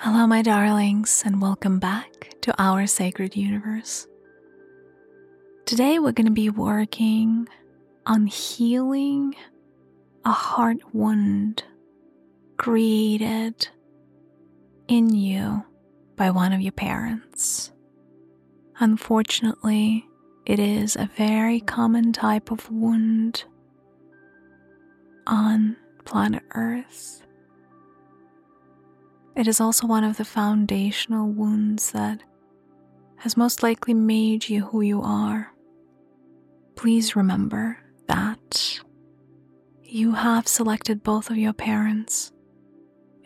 Hello, 0.00 0.26
my 0.26 0.42
darlings, 0.42 1.22
and 1.24 1.40
welcome 1.40 1.78
back 1.78 2.34
to 2.42 2.54
our 2.62 2.86
sacred 2.86 3.34
universe. 3.34 4.06
Today, 5.64 5.98
we're 5.98 6.12
going 6.12 6.26
to 6.26 6.30
be 6.30 6.50
working 6.50 7.48
on 8.04 8.26
healing 8.26 9.34
a 10.22 10.32
heart 10.32 10.76
wound 10.92 11.64
created 12.58 13.68
in 14.86 15.14
you 15.14 15.64
by 16.14 16.30
one 16.30 16.52
of 16.52 16.60
your 16.60 16.72
parents. 16.72 17.72
Unfortunately, 18.78 20.06
it 20.44 20.58
is 20.58 20.96
a 20.96 21.10
very 21.16 21.60
common 21.60 22.12
type 22.12 22.50
of 22.50 22.70
wound 22.70 23.44
on 25.26 25.78
planet 26.04 26.42
Earth. 26.54 27.25
It 29.36 29.46
is 29.46 29.60
also 29.60 29.86
one 29.86 30.02
of 30.02 30.16
the 30.16 30.24
foundational 30.24 31.28
wounds 31.28 31.92
that 31.92 32.22
has 33.16 33.36
most 33.36 33.62
likely 33.62 33.92
made 33.92 34.48
you 34.48 34.64
who 34.64 34.80
you 34.80 35.02
are. 35.02 35.52
Please 36.74 37.14
remember 37.14 37.78
that 38.08 38.80
you 39.82 40.12
have 40.12 40.48
selected 40.48 41.02
both 41.02 41.28
of 41.28 41.36
your 41.36 41.52
parents. 41.52 42.32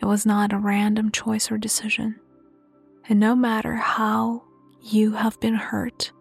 It 0.01 0.05
was 0.05 0.25
not 0.25 0.51
a 0.51 0.57
random 0.57 1.11
choice 1.11 1.49
or 1.49 1.57
decision. 1.57 2.19
And 3.07 3.17
no 3.17 3.33
matter 3.33 3.75
how 3.75 4.43
you 4.81 5.13
have 5.13 5.39
been 5.39 5.55
hurt 5.55 6.11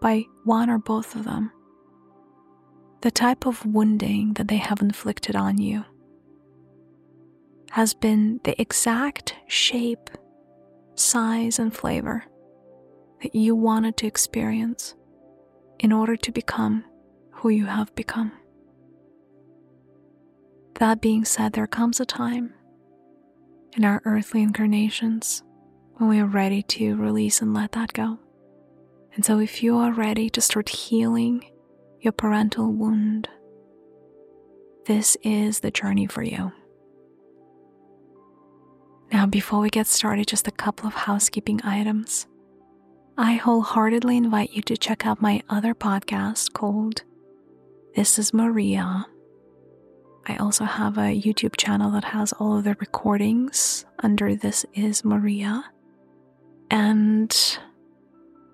by 0.00 0.24
one 0.44 0.68
or 0.68 0.78
both 0.78 1.14
of 1.14 1.24
them, 1.24 1.52
the 3.02 3.10
type 3.12 3.46
of 3.46 3.64
wounding 3.64 4.34
that 4.34 4.48
they 4.48 4.56
have 4.56 4.80
inflicted 4.80 5.36
on 5.36 5.58
you 5.58 5.84
has 7.70 7.94
been 7.94 8.40
the 8.44 8.60
exact 8.60 9.34
shape, 9.46 10.10
size, 10.94 11.58
and 11.58 11.74
flavor 11.74 12.24
that 13.22 13.34
you 13.34 13.54
wanted 13.54 13.96
to 13.98 14.06
experience 14.06 14.94
in 15.78 15.92
order 15.92 16.16
to 16.16 16.32
become 16.32 16.84
who 17.30 17.48
you 17.48 17.66
have 17.66 17.94
become. 17.94 18.32
That 20.78 21.00
being 21.00 21.24
said, 21.24 21.52
there 21.52 21.66
comes 21.66 22.00
a 22.00 22.06
time 22.06 22.54
in 23.76 23.84
our 23.84 24.00
earthly 24.04 24.42
incarnations 24.42 25.42
when 25.94 26.08
we 26.08 26.20
are 26.20 26.26
ready 26.26 26.62
to 26.62 26.96
release 26.96 27.42
and 27.42 27.52
let 27.52 27.72
that 27.72 27.92
go. 27.92 28.18
And 29.14 29.24
so, 29.24 29.40
if 29.40 29.62
you 29.62 29.76
are 29.76 29.92
ready 29.92 30.30
to 30.30 30.40
start 30.40 30.68
healing 30.68 31.44
your 32.00 32.12
parental 32.12 32.72
wound, 32.72 33.28
this 34.86 35.16
is 35.22 35.60
the 35.60 35.72
journey 35.72 36.06
for 36.06 36.22
you. 36.22 36.52
Now, 39.12 39.26
before 39.26 39.60
we 39.60 39.70
get 39.70 39.86
started, 39.86 40.26
just 40.26 40.48
a 40.48 40.52
couple 40.52 40.86
of 40.86 40.94
housekeeping 40.94 41.60
items. 41.64 42.26
I 43.16 43.34
wholeheartedly 43.34 44.16
invite 44.16 44.52
you 44.52 44.62
to 44.62 44.76
check 44.76 45.06
out 45.06 45.22
my 45.22 45.42
other 45.48 45.74
podcast 45.74 46.52
called 46.52 47.02
This 47.96 48.18
is 48.18 48.34
Mariya. 48.34 49.06
I 50.26 50.36
also 50.36 50.64
have 50.64 50.98
a 50.98 51.18
YouTube 51.20 51.56
channel 51.56 51.90
that 51.92 52.04
has 52.04 52.34
all 52.34 52.58
of 52.58 52.64
the 52.64 52.76
recordings 52.78 53.86
under 54.00 54.36
This 54.36 54.66
is 54.74 55.04
Mariya. 55.04 55.64
And 56.70 57.34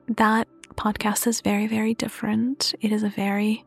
that 0.07 0.47
podcast 0.77 1.27
is 1.27 1.41
very, 1.41 1.67
very 1.67 1.95
different. 1.95 2.77
It 2.81 2.93
is 2.93 3.03
a 3.03 3.09
very 3.09 3.65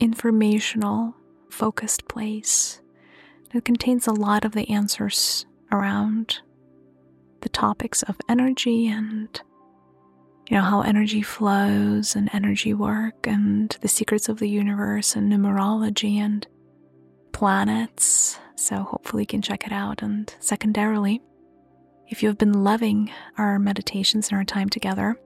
informational, 0.00 1.14
focused 1.50 2.08
place. 2.08 2.80
It 3.52 3.66
contains 3.66 4.06
a 4.06 4.12
lot 4.12 4.46
of 4.46 4.52
the 4.52 4.68
answers 4.70 5.44
around 5.72 6.40
the 7.40 7.48
topics 7.48 8.02
of 8.02 8.16
energy 8.28 8.88
and 8.88 9.40
you 10.48 10.56
know 10.56 10.62
how 10.62 10.80
energy 10.80 11.22
flows 11.22 12.16
and 12.16 12.30
energy 12.32 12.72
work 12.74 13.26
and 13.26 13.76
the 13.80 13.88
secrets 13.88 14.28
of 14.28 14.38
the 14.38 14.48
universe 14.48 15.14
and 15.14 15.30
numerology 15.30 16.16
and 16.16 16.46
planets. 17.32 18.38
So 18.56 18.82
hopefully 18.82 19.22
you 19.22 19.26
can 19.26 19.42
check 19.42 19.66
it 19.66 19.72
out. 19.72 20.02
And 20.02 20.34
secondarily 20.40 21.20
if 22.08 22.22
you've 22.22 22.38
been 22.38 22.64
loving 22.64 23.10
our 23.36 23.58
meditations 23.58 24.28
and 24.28 24.38
our 24.38 24.44
time 24.44 24.68
together 24.70 25.16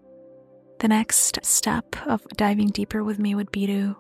the 0.80 0.88
next 0.88 1.38
step 1.44 1.94
of 2.06 2.26
diving 2.36 2.68
deeper 2.68 3.04
with 3.04 3.18
me 3.20 3.36
would 3.36 3.52
be 3.52 3.66
to 3.68 3.96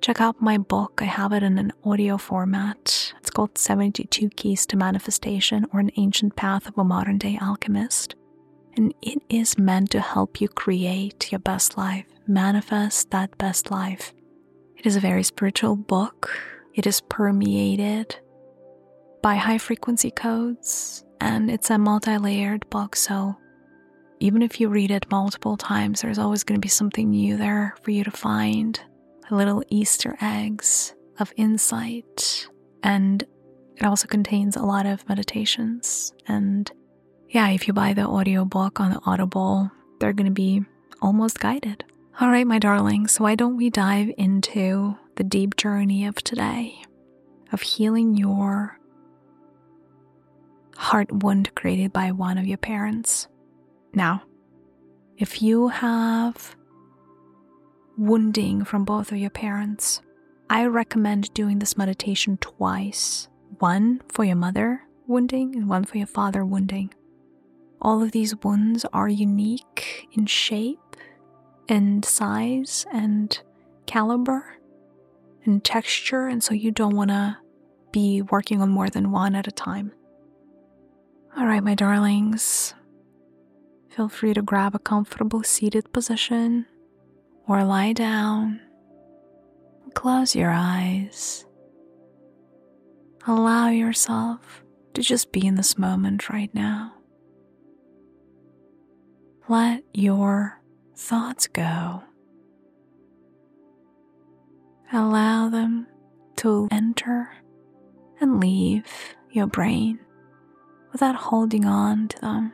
check 0.00 0.20
out 0.20 0.40
my 0.40 0.56
book. 0.58 1.00
I 1.02 1.04
have 1.04 1.32
it 1.32 1.42
in 1.42 1.58
an 1.58 1.72
audio 1.84 2.16
format. 2.16 3.12
It's 3.18 3.30
called 3.30 3.58
72 3.58 4.30
Keys 4.30 4.66
to 4.66 4.76
Manifestation 4.76 5.66
or 5.72 5.80
An 5.80 5.90
Ancient 5.96 6.36
Path 6.36 6.66
of 6.66 6.78
a 6.78 6.84
Modern 6.84 7.18
Day 7.18 7.38
Alchemist. 7.40 8.14
And 8.76 8.94
it 9.02 9.22
is 9.28 9.58
meant 9.58 9.90
to 9.90 10.00
help 10.00 10.40
you 10.40 10.48
create 10.48 11.30
your 11.30 11.40
best 11.40 11.76
life, 11.76 12.06
manifest 12.26 13.10
that 13.10 13.36
best 13.36 13.70
life. 13.70 14.14
It 14.76 14.86
is 14.86 14.96
a 14.96 15.00
very 15.00 15.22
spiritual 15.22 15.76
book. 15.76 16.30
It 16.74 16.86
is 16.86 17.02
permeated 17.02 18.16
by 19.22 19.34
high 19.34 19.58
frequency 19.58 20.10
codes, 20.10 21.04
and 21.20 21.50
it's 21.50 21.68
a 21.68 21.76
multi 21.76 22.16
layered 22.16 22.68
book. 22.70 22.96
So 22.96 23.36
even 24.20 24.40
if 24.40 24.60
you 24.60 24.68
read 24.68 24.90
it 24.90 25.10
multiple 25.10 25.58
times, 25.58 26.00
there's 26.00 26.18
always 26.18 26.44
going 26.44 26.58
to 26.58 26.64
be 26.64 26.68
something 26.68 27.10
new 27.10 27.36
there 27.36 27.74
for 27.82 27.90
you 27.90 28.04
to 28.04 28.10
find 28.10 28.80
little 29.30 29.62
Easter 29.68 30.16
eggs 30.20 30.94
of 31.18 31.32
insight. 31.36 32.48
And 32.82 33.22
it 33.76 33.84
also 33.84 34.06
contains 34.06 34.56
a 34.56 34.62
lot 34.62 34.86
of 34.86 35.08
meditations. 35.08 36.12
And 36.26 36.70
yeah, 37.28 37.50
if 37.50 37.66
you 37.66 37.72
buy 37.72 37.94
the 37.94 38.06
audiobook 38.06 38.80
on 38.80 38.92
the 38.92 39.00
Audible, 39.06 39.70
they're 39.98 40.12
going 40.12 40.26
to 40.26 40.32
be 40.32 40.64
almost 41.00 41.40
guided. 41.40 41.84
All 42.20 42.28
right, 42.28 42.46
my 42.46 42.58
darlings, 42.58 43.12
so 43.12 43.24
why 43.24 43.34
don't 43.34 43.56
we 43.56 43.70
dive 43.70 44.10
into 44.18 44.96
the 45.16 45.24
deep 45.24 45.56
journey 45.56 46.04
of 46.04 46.16
today 46.16 46.82
of 47.52 47.62
healing 47.62 48.16
your 48.16 48.78
heart 50.76 51.10
wound 51.10 51.54
created 51.54 51.92
by 51.92 52.12
one 52.12 52.36
of 52.36 52.46
your 52.46 52.58
parents? 52.58 53.28
Now, 53.94 54.22
if 55.16 55.40
you 55.42 55.68
have 55.68 56.56
wounding 58.00 58.64
from 58.64 58.82
both 58.82 59.12
of 59.12 59.18
your 59.18 59.30
parents, 59.30 60.00
I 60.48 60.64
recommend 60.64 61.34
doing 61.34 61.58
this 61.58 61.76
meditation 61.76 62.38
twice 62.38 63.28
one 63.58 64.00
for 64.08 64.24
your 64.24 64.36
mother 64.36 64.84
wounding 65.06 65.54
and 65.54 65.68
one 65.68 65.84
for 65.84 65.98
your 65.98 66.06
father 66.06 66.42
wounding. 66.44 66.94
All 67.82 68.02
of 68.02 68.12
these 68.12 68.34
wounds 68.42 68.86
are 68.94 69.08
unique 69.08 70.08
in 70.12 70.24
shape 70.24 70.96
and 71.68 72.02
size 72.02 72.86
and 72.90 73.38
caliber 73.84 74.56
and 75.44 75.62
texture, 75.62 76.26
and 76.26 76.42
so 76.42 76.54
you 76.54 76.70
don't 76.70 76.96
want 76.96 77.10
to 77.10 77.36
be 77.92 78.22
working 78.22 78.62
on 78.62 78.70
more 78.70 78.88
than 78.88 79.12
one 79.12 79.34
at 79.34 79.46
a 79.46 79.52
time. 79.52 79.92
All 81.36 81.46
right, 81.46 81.62
my 81.62 81.74
darlings, 81.74 82.74
feel 83.90 84.08
free 84.08 84.32
to 84.32 84.42
grab 84.42 84.74
a 84.74 84.78
comfortable 84.78 85.42
seated 85.42 85.92
position 85.92 86.66
or 87.48 87.64
lie 87.64 87.92
down. 87.92 88.60
Close 89.94 90.34
your 90.34 90.50
eyes. 90.50 91.44
Allow 93.26 93.68
yourself 93.68 94.64
to 94.94 95.02
just 95.02 95.32
be 95.32 95.46
in 95.46 95.56
this 95.56 95.76
moment 95.76 96.30
right 96.30 96.54
now. 96.54 96.94
Let 99.48 99.82
your 99.92 100.60
thoughts 100.96 101.46
go. 101.48 102.02
Allow 104.92 105.48
them 105.48 105.86
to 106.36 106.68
enter 106.70 107.28
and 108.20 108.40
leave 108.40 108.84
your 109.30 109.46
brain 109.46 109.98
without 110.92 111.14
holding 111.14 111.64
on 111.64 112.08
to 112.08 112.20
them. 112.20 112.52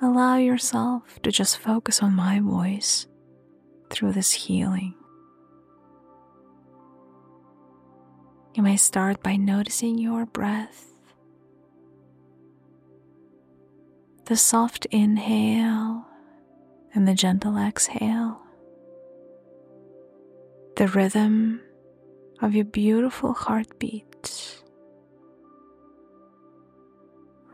Allow 0.00 0.36
yourself 0.36 1.20
to 1.22 1.32
just 1.32 1.58
focus 1.58 2.02
on 2.02 2.14
my 2.14 2.40
voice 2.40 3.06
through 3.90 4.12
this 4.12 4.32
healing. 4.32 4.94
You 8.54 8.62
may 8.62 8.76
start 8.76 9.22
by 9.22 9.36
noticing 9.36 9.98
your 9.98 10.26
breath, 10.26 10.86
the 14.26 14.36
soft 14.36 14.86
inhale 14.86 16.04
and 16.94 17.06
the 17.06 17.14
gentle 17.14 17.56
exhale, 17.56 18.40
the 20.76 20.88
rhythm 20.88 21.60
of 22.40 22.54
your 22.54 22.64
beautiful 22.64 23.32
heartbeat, 23.32 24.62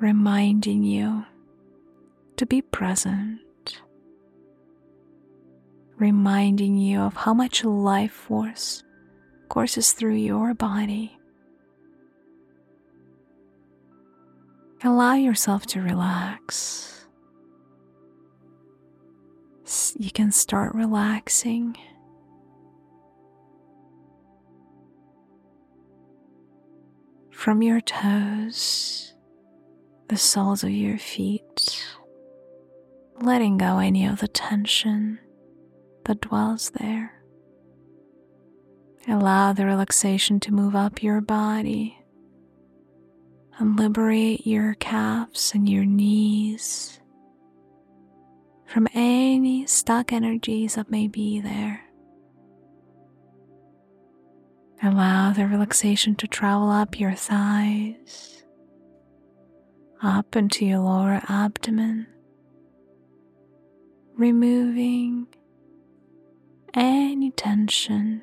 reminding 0.00 0.82
you 0.82 1.24
to 2.36 2.46
be 2.46 2.62
present, 2.62 3.40
reminding 5.96 6.76
you 6.76 7.00
of 7.00 7.14
how 7.16 7.34
much 7.34 7.64
life 7.64 8.12
force 8.12 8.82
courses 9.48 9.92
through 9.92 10.16
your 10.16 10.54
body, 10.54 11.18
Allow 14.84 15.14
yourself 15.14 15.64
to 15.68 15.80
relax. 15.80 17.06
You 19.98 20.10
can 20.10 20.30
start 20.30 20.74
relaxing. 20.74 21.74
From 27.30 27.62
your 27.62 27.80
toes, 27.80 29.14
the 30.08 30.18
soles 30.18 30.62
of 30.62 30.70
your 30.70 30.98
feet, 30.98 31.93
letting 33.20 33.58
go 33.58 33.78
any 33.78 34.06
of 34.06 34.20
the 34.20 34.28
tension 34.28 35.18
that 36.04 36.20
dwells 36.20 36.70
there. 36.70 37.12
Allow 39.06 39.52
the 39.52 39.66
relaxation 39.66 40.40
to 40.40 40.52
move 40.54 40.74
up 40.74 41.02
your 41.02 41.20
body 41.20 41.98
and 43.58 43.78
liberate 43.78 44.46
your 44.46 44.74
calves 44.74 45.52
and 45.54 45.68
your 45.68 45.84
knees 45.84 47.00
from 48.66 48.88
any 48.94 49.66
stuck 49.66 50.12
energies 50.12 50.74
that 50.74 50.90
may 50.90 51.06
be 51.06 51.40
there. 51.40 51.80
Allow 54.82 55.32
the 55.32 55.46
relaxation 55.46 56.14
to 56.16 56.26
travel 56.26 56.70
up 56.70 56.98
your 56.98 57.14
thighs, 57.14 58.42
up 60.02 60.34
into 60.34 60.66
your 60.66 60.80
lower 60.80 61.22
abdomen, 61.28 62.06
removing 64.16 65.26
any 66.74 67.30
tension, 67.30 68.22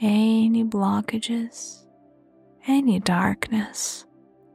any 0.00 0.64
blockages, 0.64 1.84
any 2.66 2.98
darkness, 3.00 4.04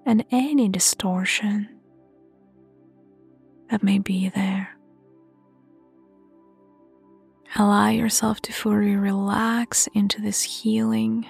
and 0.05 0.23
any 0.31 0.69
distortion 0.69 1.69
that 3.69 3.83
may 3.83 3.99
be 3.99 4.29
there. 4.29 4.69
Allow 7.55 7.89
yourself 7.89 8.41
to 8.41 8.51
fully 8.53 8.95
relax 8.95 9.87
into 9.93 10.21
this 10.21 10.41
healing. 10.41 11.25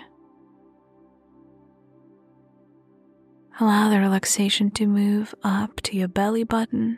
Allow 3.60 3.90
the 3.90 4.00
relaxation 4.00 4.72
to 4.72 4.88
move 4.88 5.36
up 5.44 5.82
to 5.84 5.96
your 5.96 6.08
belly 6.08 6.44
button, 6.44 6.98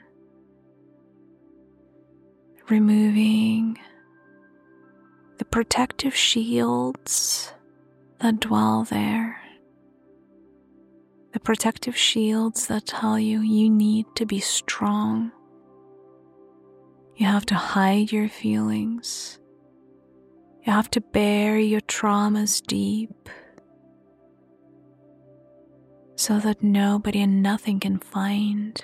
removing 2.70 3.78
the 5.38 5.46
protective 5.46 6.16
shields 6.16 7.54
that 8.20 8.40
dwell 8.40 8.84
there. 8.84 9.40
The 11.34 11.40
protective 11.40 11.96
shields 11.96 12.68
that 12.68 12.88
tell 12.88 13.20
you 13.20 13.42
you 13.42 13.70
need 13.70 14.06
to 14.16 14.26
be 14.26 14.40
strong. 14.40 15.32
You 17.16 17.28
have 17.28 17.46
to 17.48 17.56
hide 17.56 18.12
your 18.12 18.30
feelings. 18.30 19.40
You 20.64 20.74
have 20.74 20.90
to 20.92 21.02
bury 21.02 21.66
your 21.66 21.82
traumas 21.82 22.66
deep 22.66 23.30
so 26.16 26.40
that 26.40 26.64
nobody 26.64 27.22
and 27.22 27.42
nothing 27.42 27.80
can 27.80 28.00
find 28.00 28.84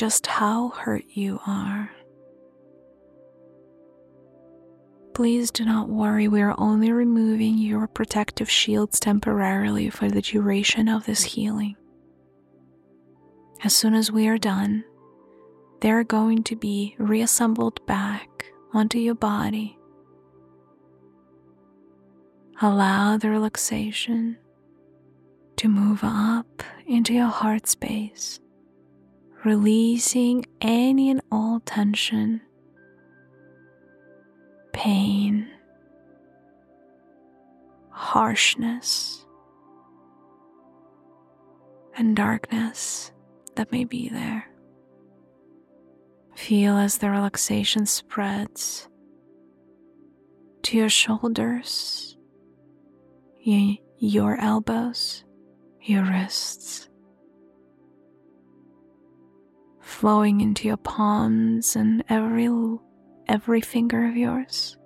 just 0.00 0.26
how 0.26 0.70
hurt 0.70 1.04
you 1.10 1.38
are. 1.46 1.90
Please 5.12 5.50
do 5.50 5.62
not 5.62 5.90
worry, 5.90 6.26
we 6.26 6.40
are 6.40 6.54
only 6.56 6.90
removing 6.90 7.58
your 7.58 7.86
protective 7.86 8.48
shields 8.48 8.98
temporarily 8.98 9.90
for 9.90 10.08
the 10.08 10.22
duration 10.22 10.88
of 10.88 11.04
this 11.04 11.22
healing. 11.22 11.76
As 13.62 13.76
soon 13.76 13.92
as 13.92 14.10
we 14.10 14.26
are 14.26 14.38
done, 14.38 14.84
they 15.82 15.90
are 15.90 16.02
going 16.02 16.44
to 16.44 16.56
be 16.56 16.96
reassembled 16.98 17.84
back 17.84 18.46
onto 18.72 18.98
your 18.98 19.14
body. 19.14 19.78
Allow 22.62 23.18
the 23.18 23.28
relaxation 23.28 24.38
to 25.56 25.68
move 25.68 26.00
up 26.02 26.62
into 26.86 27.12
your 27.12 27.28
heart 27.28 27.66
space 27.66 28.40
releasing 29.44 30.44
any 30.60 31.10
and 31.10 31.22
all 31.32 31.60
tension, 31.64 32.40
pain, 34.72 35.48
harshness, 37.90 39.24
and 41.96 42.14
darkness 42.14 43.12
that 43.56 43.72
may 43.72 43.84
be 43.84 44.08
there. 44.08 44.46
Feel 46.34 46.76
as 46.76 46.98
the 46.98 47.10
relaxation 47.10 47.86
spreads 47.86 48.88
to 50.62 50.76
your 50.76 50.88
shoulders, 50.88 52.16
your 53.42 54.38
elbows, 54.38 55.24
your 55.82 56.04
wrists 56.04 56.89
flowing 59.90 60.40
into 60.40 60.68
your 60.68 60.76
palms 60.76 61.74
and 61.74 62.02
every 62.08 62.48
every 63.26 63.60
finger 63.60 64.06
of 64.06 64.16
yours. 64.16 64.76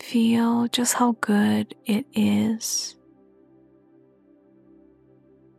Feel 0.00 0.68
just 0.68 0.94
how 0.94 1.16
good 1.20 1.74
it 1.84 2.06
is 2.14 2.94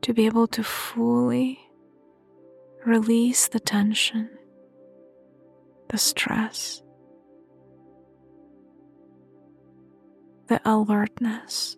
to 0.02 0.14
be 0.14 0.26
able 0.26 0.48
to 0.48 0.64
fully 0.64 1.60
release 2.86 3.48
the 3.48 3.60
tension, 3.60 4.30
the 5.90 5.98
stress, 5.98 6.82
the 10.48 10.62
alertness 10.64 11.78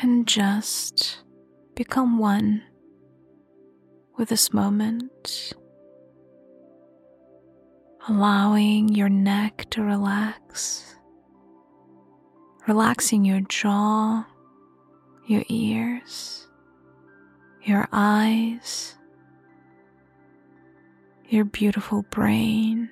and 0.00 0.28
just 0.28 1.22
become 1.74 2.18
one 2.18 2.62
with 4.16 4.28
this 4.28 4.52
moment, 4.52 5.52
allowing 8.08 8.88
your 8.88 9.08
neck 9.08 9.66
to 9.70 9.82
relax, 9.82 10.96
relaxing 12.66 13.24
your 13.24 13.40
jaw, 13.48 14.24
your 15.26 15.42
ears, 15.48 16.46
your 17.64 17.88
eyes, 17.92 18.94
your 21.28 21.44
beautiful 21.44 22.02
brain, 22.02 22.88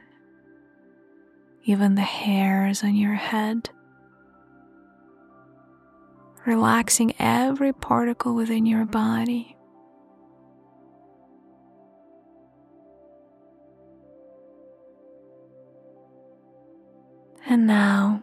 even 1.64 1.94
the 1.94 2.02
hairs 2.02 2.82
on 2.82 2.96
your 2.96 3.14
head 3.14 3.70
relaxing 6.46 7.12
every 7.18 7.72
particle 7.72 8.34
within 8.34 8.64
your 8.64 8.84
body. 8.84 9.56
And 17.48 17.66
now, 17.66 18.22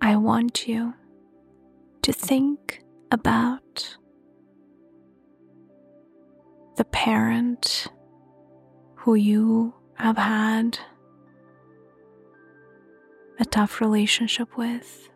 I 0.00 0.16
want 0.16 0.68
you 0.68 0.94
to 2.02 2.12
think 2.12 2.82
about 3.10 3.96
the 6.76 6.84
parent 6.84 7.86
who 8.96 9.14
you 9.14 9.74
have 9.94 10.18
had 10.18 10.78
a 13.38 13.44
tough 13.44 13.80
relationship 13.80 14.56
with, 14.56 15.08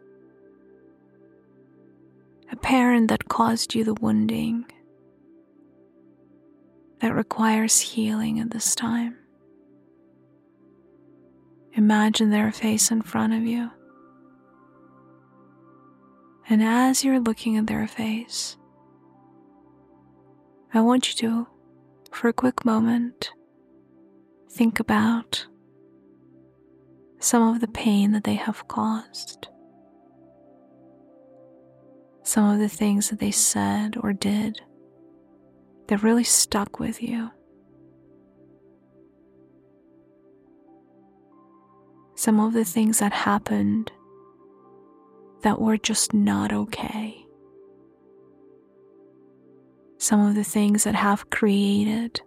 a 2.52 2.56
parent 2.56 3.08
that 3.08 3.28
caused 3.28 3.74
you 3.74 3.84
the 3.84 3.94
wounding 3.94 4.66
that 7.00 7.14
requires 7.14 7.80
healing 7.80 8.40
at 8.40 8.50
this 8.50 8.74
time. 8.74 9.16
Imagine 11.74 12.30
their 12.30 12.52
face 12.52 12.90
in 12.90 13.00
front 13.00 13.32
of 13.32 13.42
you. 13.42 13.70
And 16.48 16.62
as 16.62 17.04
you're 17.04 17.20
looking 17.20 17.56
at 17.56 17.68
their 17.68 17.86
face, 17.86 18.56
I 20.74 20.80
want 20.80 21.08
you 21.08 21.28
to, 21.28 21.46
for 22.12 22.28
a 22.28 22.32
quick 22.32 22.64
moment, 22.64 23.30
think 24.50 24.80
about 24.80 25.46
some 27.20 27.54
of 27.54 27.60
the 27.60 27.68
pain 27.68 28.12
that 28.12 28.24
they 28.24 28.34
have 28.34 28.66
caused, 28.66 29.46
some 32.24 32.50
of 32.50 32.58
the 32.58 32.68
things 32.68 33.10
that 33.10 33.20
they 33.20 33.30
said 33.30 33.96
or 34.00 34.12
did 34.12 34.60
that 35.86 36.02
really 36.02 36.24
stuck 36.24 36.80
with 36.80 37.02
you. 37.02 37.30
some 42.20 42.38
of 42.38 42.52
the 42.52 42.66
things 42.66 42.98
that 42.98 43.14
happened 43.14 43.90
that 45.42 45.58
were 45.58 45.78
just 45.78 46.12
not 46.12 46.52
okay. 46.52 47.24
Some 49.96 50.26
of 50.26 50.34
the 50.34 50.44
things 50.44 50.84
that 50.84 50.94
have 50.94 51.30
created 51.30 52.20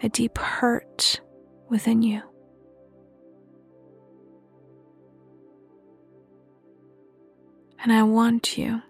a 0.00 0.08
deep 0.08 0.38
hurt 0.38 1.20
within 1.68 2.02
you. 2.02 2.22
And 7.80 7.92
I 7.92 8.02
want 8.02 8.58
you 8.58 8.82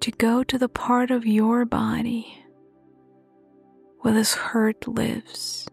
to 0.00 0.10
go 0.12 0.44
to 0.44 0.58
the 0.58 0.68
part 0.68 1.10
of 1.10 1.26
your 1.26 1.64
body 1.64 2.44
where 4.00 4.14
this 4.14 4.34
hurt 4.34 4.86
lives. 4.86 5.66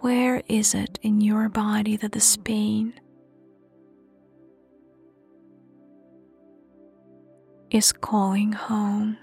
Where 0.00 0.42
is 0.48 0.74
it 0.74 0.98
in 1.02 1.20
your 1.20 1.48
body 1.48 1.96
that 1.96 2.12
this 2.12 2.36
pain 2.36 2.94
is 7.70 7.92
calling 7.92 8.52
home? 8.52 9.16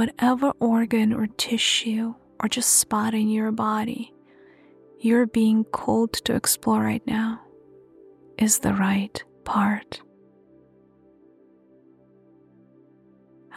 Whatever 0.00 0.54
organ 0.60 1.12
or 1.12 1.26
tissue 1.26 2.14
or 2.42 2.48
just 2.48 2.78
spot 2.78 3.12
in 3.12 3.28
your 3.28 3.52
body 3.52 4.14
you're 4.98 5.26
being 5.26 5.62
called 5.62 6.14
to 6.24 6.34
explore 6.34 6.80
right 6.80 7.06
now 7.06 7.42
is 8.38 8.60
the 8.60 8.72
right 8.72 9.22
part. 9.44 10.00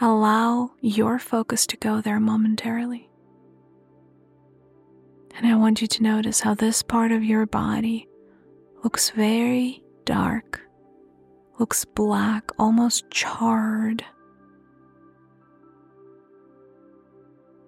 Allow 0.02 0.72
your 0.82 1.18
focus 1.18 1.66
to 1.68 1.78
go 1.78 2.02
there 2.02 2.20
momentarily. 2.20 3.08
And 5.34 5.46
I 5.46 5.56
want 5.56 5.80
you 5.80 5.86
to 5.88 6.02
notice 6.02 6.40
how 6.40 6.52
this 6.52 6.82
part 6.82 7.10
of 7.10 7.24
your 7.24 7.46
body 7.46 8.06
looks 8.82 9.08
very 9.08 9.82
dark, 10.04 10.60
looks 11.58 11.86
black, 11.86 12.50
almost 12.58 13.10
charred, 13.10 14.04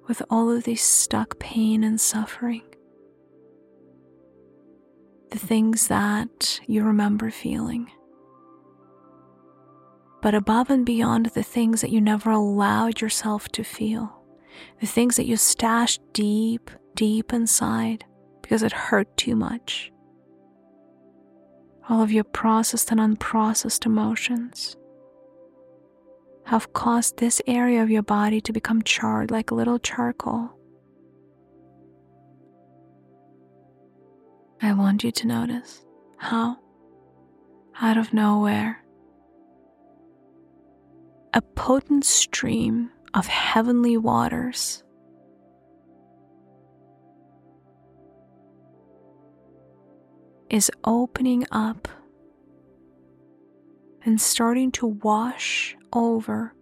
with 0.07 0.23
all 0.31 0.51
of 0.51 0.65
this 0.65 0.83
stuck 0.83 1.39
pain 1.39 1.83
and 1.85 2.01
suffering. 2.01 2.63
The 5.31 5.39
things 5.39 5.89
that 5.89 6.61
you 6.67 6.85
remember 6.85 7.31
feeling 7.31 7.91
but 10.27 10.35
above 10.35 10.71
and 10.71 10.85
beyond 10.85 11.27
the 11.27 11.43
things 11.45 11.81
that 11.81 11.91
you 11.91 12.01
never 12.01 12.33
allowed 12.33 13.01
yourself 13.01 13.49
to 13.51 13.63
feel, 13.63 14.25
the 14.81 14.87
things 14.87 15.15
that 15.15 15.27
you 15.27 15.37
stashed 15.37 16.01
deep, 16.13 16.69
deep 16.97 17.33
inside 17.33 18.05
because 18.43 18.65
it 18.65 18.73
hurt 18.73 19.17
too 19.17 19.37
much. 19.37 19.93
All 21.89 22.03
of 22.03 22.11
your 22.11 22.25
processed 22.25 22.91
and 22.91 22.99
unprocessed 22.99 23.87
emotions 23.87 24.77
have 26.47 26.73
caused 26.73 27.19
this 27.19 27.43
area 27.49 27.83
of 27.83 27.91
your 27.91 28.03
body 28.05 28.41
to 28.41 28.53
become 28.53 28.81
charred 28.83 29.33
like 29.33 29.51
little 29.51 29.81
charcoal. 29.81 30.49
I 34.63 34.73
want 34.73 35.03
you 35.03 35.11
to 35.11 35.27
notice 35.27 35.85
how, 36.19 36.57
out 37.81 37.99
of 37.99 38.13
nowhere, 38.15 38.83
a 41.35 41.43
potent 41.43 42.05
stream 42.05 42.91
of 43.13 43.27
heavenly 43.27 43.97
waters. 43.97 44.85
Is 50.49 50.71
opening 50.85 51.45
up 51.51 51.89
and 54.05 54.21
starting 54.21 54.71
to 54.73 54.87
wash 54.87 55.77
over 55.97 56.55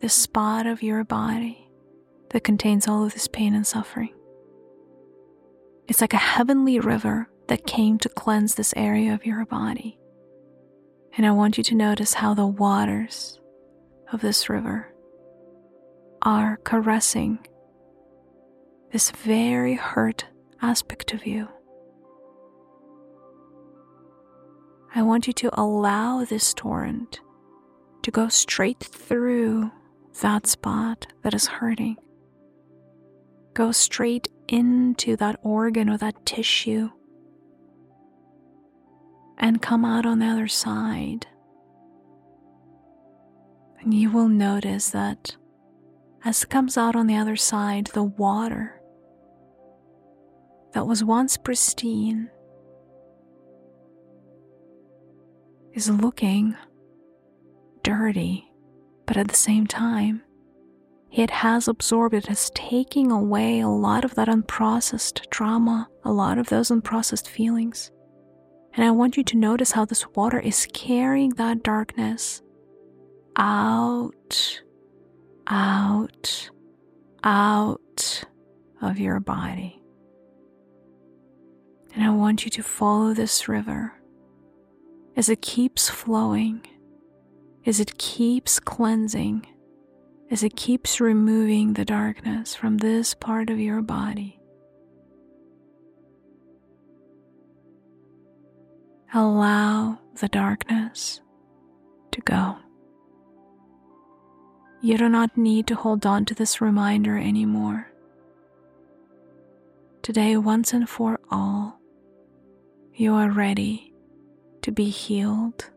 the 0.00 0.08
spot 0.08 0.66
of 0.66 0.82
your 0.82 1.02
body 1.02 1.70
that 2.30 2.44
contains 2.44 2.86
all 2.86 3.04
of 3.04 3.14
this 3.14 3.26
pain 3.26 3.54
and 3.54 3.66
suffering. 3.66 4.14
It's 5.88 6.02
like 6.02 6.12
a 6.12 6.18
heavenly 6.18 6.78
river 6.78 7.30
that 7.46 7.66
came 7.66 7.98
to 7.98 8.10
cleanse 8.10 8.54
this 8.54 8.74
area 8.76 9.14
of 9.14 9.24
your 9.24 9.46
body. 9.46 9.98
And 11.16 11.26
I 11.26 11.30
want 11.30 11.56
you 11.56 11.64
to 11.64 11.74
notice 11.74 12.14
how 12.14 12.34
the 12.34 12.46
waters 12.46 13.40
of 14.12 14.20
this 14.20 14.50
river 14.50 14.92
are 16.20 16.58
caressing 16.58 17.38
this 18.92 19.10
very 19.10 19.74
hurt 19.74 20.26
aspect 20.60 21.14
of 21.14 21.26
you. 21.26 21.48
I 24.94 25.02
want 25.02 25.26
you 25.26 25.32
to 25.34 25.50
allow 25.58 26.24
this 26.24 26.52
torrent 26.52 27.20
to 28.08 28.12
go 28.12 28.28
straight 28.30 28.80
through 28.80 29.70
that 30.22 30.46
spot 30.46 31.06
that 31.22 31.34
is 31.34 31.46
hurting. 31.46 31.94
Go 33.52 33.70
straight 33.70 34.28
into 34.48 35.14
that 35.16 35.38
organ 35.42 35.90
or 35.90 35.98
that 35.98 36.24
tissue 36.24 36.88
and 39.36 39.60
come 39.60 39.84
out 39.84 40.06
on 40.06 40.20
the 40.20 40.24
other 40.24 40.48
side 40.48 41.26
and 43.80 43.92
you 43.92 44.10
will 44.10 44.28
notice 44.28 44.88
that 44.92 45.36
as 46.24 46.42
it 46.44 46.48
comes 46.48 46.78
out 46.78 46.96
on 46.96 47.08
the 47.08 47.16
other 47.16 47.36
side, 47.36 47.88
the 47.92 48.02
water 48.02 48.80
that 50.72 50.86
was 50.86 51.04
once 51.04 51.36
pristine 51.36 52.30
is 55.74 55.90
looking 55.90 56.56
dirty, 57.88 58.46
but 59.06 59.16
at 59.16 59.28
the 59.28 59.34
same 59.34 59.66
time, 59.66 60.20
it 61.10 61.30
has 61.30 61.68
absorbed, 61.68 62.14
It 62.14 62.28
is 62.28 62.50
taking 62.54 63.10
away 63.10 63.60
a 63.60 63.68
lot 63.68 64.04
of 64.04 64.14
that 64.16 64.28
unprocessed 64.28 65.30
trauma, 65.30 65.88
a 66.04 66.12
lot 66.12 66.36
of 66.36 66.50
those 66.50 66.68
unprocessed 66.68 67.26
feelings. 67.26 67.90
And 68.74 68.84
I 68.84 68.90
want 68.90 69.16
you 69.16 69.24
to 69.24 69.38
notice 69.38 69.72
how 69.72 69.86
this 69.86 70.06
water 70.08 70.38
is 70.38 70.68
carrying 70.74 71.30
that 71.30 71.62
darkness 71.62 72.42
out, 73.36 74.60
out, 75.46 76.50
out 77.24 78.24
of 78.82 78.98
your 78.98 79.18
body. 79.18 79.80
And 81.94 82.04
I 82.04 82.10
want 82.10 82.44
you 82.44 82.50
to 82.50 82.62
follow 82.62 83.14
this 83.14 83.48
river 83.48 83.94
as 85.16 85.30
it 85.30 85.40
keeps 85.40 85.88
flowing, 85.88 86.60
as 87.66 87.80
it 87.80 87.98
keeps 87.98 88.60
cleansing, 88.60 89.46
as 90.30 90.42
it 90.42 90.56
keeps 90.56 91.00
removing 91.00 91.74
the 91.74 91.84
darkness 91.84 92.54
from 92.54 92.78
this 92.78 93.14
part 93.14 93.50
of 93.50 93.58
your 93.58 93.82
body. 93.82 94.40
Allow 99.12 99.98
the 100.20 100.28
darkness 100.28 101.20
to 102.12 102.20
go. 102.20 102.56
You 104.80 104.98
do 104.98 105.08
not 105.08 105.36
need 105.36 105.66
to 105.68 105.74
hold 105.74 106.06
on 106.06 106.24
to 106.26 106.34
this 106.34 106.60
reminder 106.60 107.18
anymore. 107.18 107.90
Today, 110.02 110.36
once 110.36 110.72
and 110.72 110.88
for 110.88 111.18
all, 111.30 111.80
you 112.94 113.14
are 113.14 113.30
ready 113.30 113.92
to 114.62 114.70
be 114.70 114.88
healed 114.88 115.70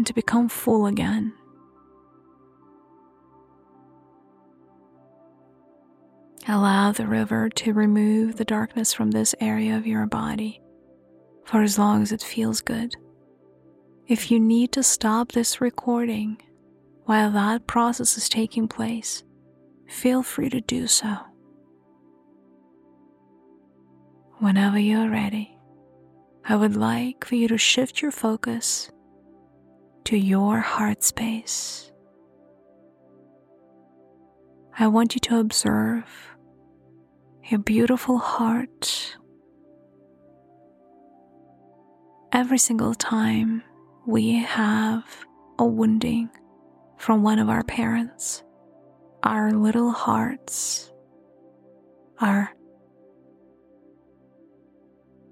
and 0.00 0.06
to 0.06 0.14
become 0.14 0.48
full 0.48 0.86
again. 0.86 1.30
Allow 6.48 6.92
the 6.92 7.06
river 7.06 7.50
to 7.50 7.74
remove 7.74 8.36
the 8.36 8.46
darkness 8.46 8.94
from 8.94 9.10
this 9.10 9.34
area 9.42 9.76
of 9.76 9.86
your 9.86 10.06
body 10.06 10.62
for 11.44 11.60
as 11.60 11.78
long 11.78 12.00
as 12.00 12.12
it 12.12 12.22
feels 12.22 12.62
good. 12.62 12.94
If 14.06 14.30
you 14.30 14.40
need 14.40 14.72
to 14.72 14.82
stop 14.82 15.32
this 15.32 15.60
recording 15.60 16.40
while 17.04 17.30
that 17.32 17.66
process 17.66 18.16
is 18.16 18.30
taking 18.30 18.68
place, 18.68 19.22
feel 19.86 20.22
free 20.22 20.48
to 20.48 20.62
do 20.62 20.86
so. 20.86 21.14
Whenever 24.38 24.78
you're 24.78 25.10
ready, 25.10 25.58
I 26.42 26.56
would 26.56 26.74
like 26.74 27.26
for 27.26 27.34
you 27.34 27.48
to 27.48 27.58
shift 27.58 28.00
your 28.00 28.12
focus 28.12 28.90
to 30.04 30.16
your 30.16 30.60
heart 30.60 31.02
space. 31.02 31.90
I 34.78 34.86
want 34.88 35.14
you 35.14 35.20
to 35.20 35.38
observe 35.38 36.04
your 37.44 37.60
beautiful 37.60 38.18
heart 38.18 39.16
every 42.32 42.58
single 42.58 42.94
time 42.94 43.62
we 44.06 44.36
have 44.36 45.04
a 45.58 45.64
wounding 45.64 46.30
from 46.96 47.22
one 47.22 47.38
of 47.38 47.48
our 47.48 47.62
parents, 47.64 48.42
our 49.22 49.52
little 49.52 49.90
hearts, 49.90 50.90
our 52.20 52.50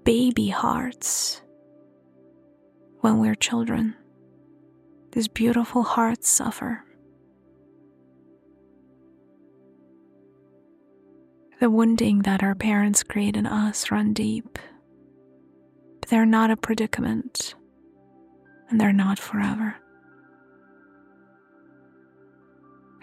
baby 0.03 0.49
hearts 0.49 1.41
when 3.01 3.19
we're 3.19 3.35
children. 3.35 3.95
These 5.11 5.27
beautiful 5.27 5.83
heart 5.83 6.23
suffer. 6.23 6.85
The 11.59 11.69
wounding 11.69 12.19
that 12.19 12.43
our 12.43 12.55
parents 12.55 13.03
create 13.03 13.35
in 13.35 13.45
us 13.45 13.91
run 13.91 14.13
deep, 14.13 14.59
but 15.99 16.09
they're 16.09 16.25
not 16.25 16.51
a 16.51 16.57
predicament 16.57 17.55
and 18.69 18.79
they're 18.79 18.93
not 18.93 19.19
forever. 19.19 19.75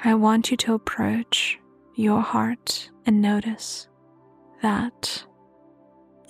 I 0.02 0.14
want 0.14 0.50
you 0.50 0.56
to 0.58 0.74
approach 0.74 1.58
your 1.96 2.20
heart 2.20 2.90
and 3.04 3.20
notice 3.20 3.88
that 4.62 5.24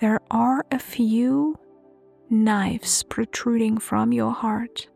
there 0.01 0.21
are 0.31 0.65
a 0.71 0.79
few 0.79 1.59
knives 2.31 3.03
protruding 3.05 3.79
from 3.79 4.13
your 4.13 4.33
heart. 4.33 4.89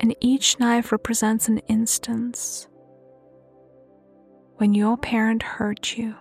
And 0.00 0.14
each 0.20 0.58
knife 0.60 0.92
represents 0.92 1.48
an 1.48 1.58
instance 1.68 2.68
when 4.56 4.74
your 4.74 4.96
parent 4.96 5.42
hurt 5.42 5.96
you, 5.96 6.14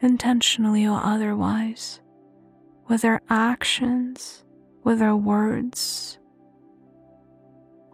intentionally 0.00 0.86
or 0.86 1.00
otherwise, 1.02 2.00
with 2.88 3.02
their 3.02 3.20
actions, 3.28 4.44
with 4.84 4.98
their 4.98 5.16
words, 5.16 6.18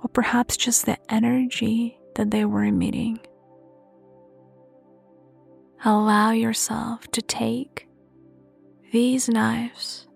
or 0.03 0.09
perhaps 0.09 0.57
just 0.57 0.87
the 0.87 0.99
energy 1.11 1.99
that 2.15 2.31
they 2.31 2.45
were 2.45 2.65
emitting. 2.65 3.19
Allow 5.85 6.31
yourself 6.33 7.07
to 7.13 7.23
take 7.23 7.89
these 8.93 9.29
knives 9.29 10.09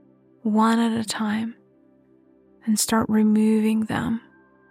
one 0.42 0.78
at 0.78 0.98
a 0.98 1.04
time 1.04 1.54
and 2.66 2.78
start 2.78 3.06
removing 3.08 3.84
them 3.84 4.20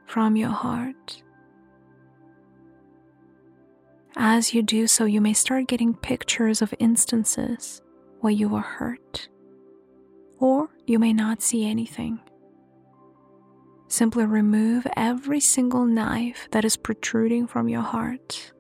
from 0.10 0.36
your 0.36 0.50
heart. 0.50 1.24
As 4.18 4.54
you 4.54 4.62
do 4.62 4.88
so, 4.88 5.06
you 5.06 5.22
may 5.22 5.34
start 5.34 5.68
getting 5.68 5.94
pictures 5.94 6.62
of 6.62 6.74
instances 6.80 7.82
where 8.20 8.34
you 8.34 8.50
were 8.50 8.60
hurt, 8.60 9.30
or 10.40 10.70
you 10.86 11.00
may 11.00 11.14
not 11.14 11.42
see 11.42 11.66
anything. 11.66 12.20
Simply 13.88 14.26
remove 14.26 14.86
every 14.98 15.40
single 15.40 15.86
knife 15.86 16.48
that 16.52 16.66
is 16.66 16.76
protruding 16.76 17.48
from 17.48 17.70
your 17.70 17.82
heart 17.82 18.52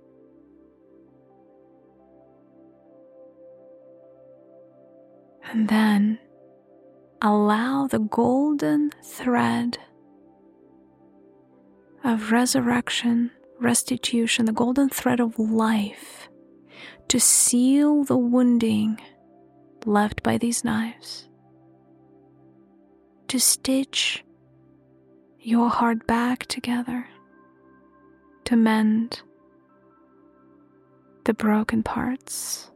And 5.51 5.67
then 5.67 6.19
allow 7.21 7.87
the 7.87 7.99
golden 7.99 8.91
thread 9.03 9.79
of 12.03 12.31
resurrection, 12.31 13.31
restitution, 13.59 14.45
the 14.45 14.51
golden 14.51 14.89
thread 14.89 15.19
of 15.19 15.37
life 15.37 16.29
to 17.09 17.19
seal 17.19 18.03
the 18.03 18.17
wounding 18.17 18.99
left 19.85 20.21
by 20.21 20.37
these 20.37 20.63
knives, 20.63 21.27
to 23.27 23.39
stitch 23.39 24.23
your 25.39 25.69
heart 25.69 26.05
back 26.05 26.45
together, 26.45 27.07
to 28.45 28.55
mend 28.55 29.21
the 31.25 31.33
broken 31.33 31.81
parts, 31.83 32.69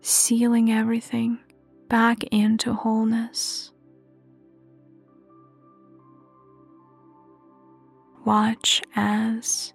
sealing 0.00 0.70
everything 0.70 1.38
back 1.88 2.22
into 2.24 2.74
wholeness. 2.74 3.71
Watch 8.24 8.82
as 8.94 9.72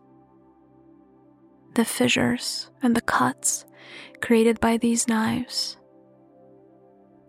the 1.75 1.86
fissures 1.86 2.71
and 2.81 2.95
the 2.95 3.01
cuts 3.01 3.65
created 4.21 4.60
by 4.60 4.77
these 4.77 5.07
knives 5.07 5.77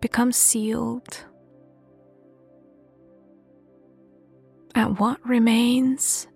become 0.01 0.31
sealed. 0.31 1.25
And 4.75 4.97
what 4.97 5.19
remains 5.27 6.27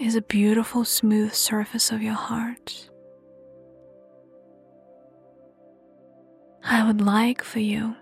is 0.00 0.14
a 0.16 0.22
beautiful, 0.22 0.84
smooth 0.84 1.34
surface 1.34 1.92
of 1.92 2.02
your 2.02 2.14
heart. 2.14 2.88
I 6.64 6.86
would 6.86 7.00
like 7.00 7.42
for 7.42 7.60
you 7.60 7.96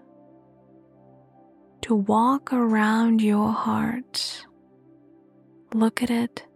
to 1.82 1.94
walk 1.94 2.52
around 2.52 3.20
your 3.20 3.50
heart, 3.50 4.46
look 5.74 6.02
at 6.02 6.10
it 6.10 6.46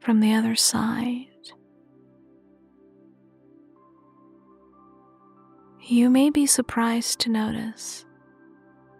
from 0.00 0.20
the 0.20 0.34
other 0.34 0.54
side. 0.54 1.26
You 5.80 6.08
may 6.08 6.30
be 6.30 6.46
surprised 6.46 7.20
to 7.20 7.30
notice 7.30 8.06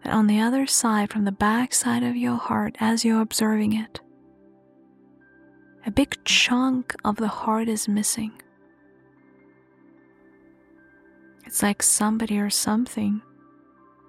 that 0.02 0.12
on 0.12 0.26
the 0.26 0.40
other 0.40 0.66
side, 0.66 1.10
from 1.10 1.24
the 1.24 1.32
back 1.32 1.72
side 1.72 2.02
of 2.02 2.14
your 2.14 2.36
heart, 2.36 2.76
as 2.78 3.04
you're 3.04 3.22
observing 3.22 3.72
it, 3.72 4.00
a 5.86 5.90
big 5.90 6.22
chunk 6.24 6.94
of 7.04 7.16
the 7.16 7.28
heart 7.28 7.68
is 7.68 7.88
missing. 7.88 8.32
It's 11.46 11.62
like 11.62 11.82
somebody 11.82 12.38
or 12.38 12.50
something 12.50 13.22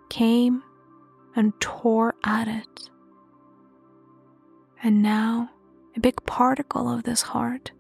came 0.10 0.64
and 1.36 1.54
tore 1.60 2.16
at 2.24 2.48
it. 2.48 2.90
And 4.84 5.02
now 5.02 5.50
a 5.96 6.00
big 6.00 6.24
particle 6.26 6.92
of 6.92 7.04
this 7.04 7.22
heart 7.22 7.72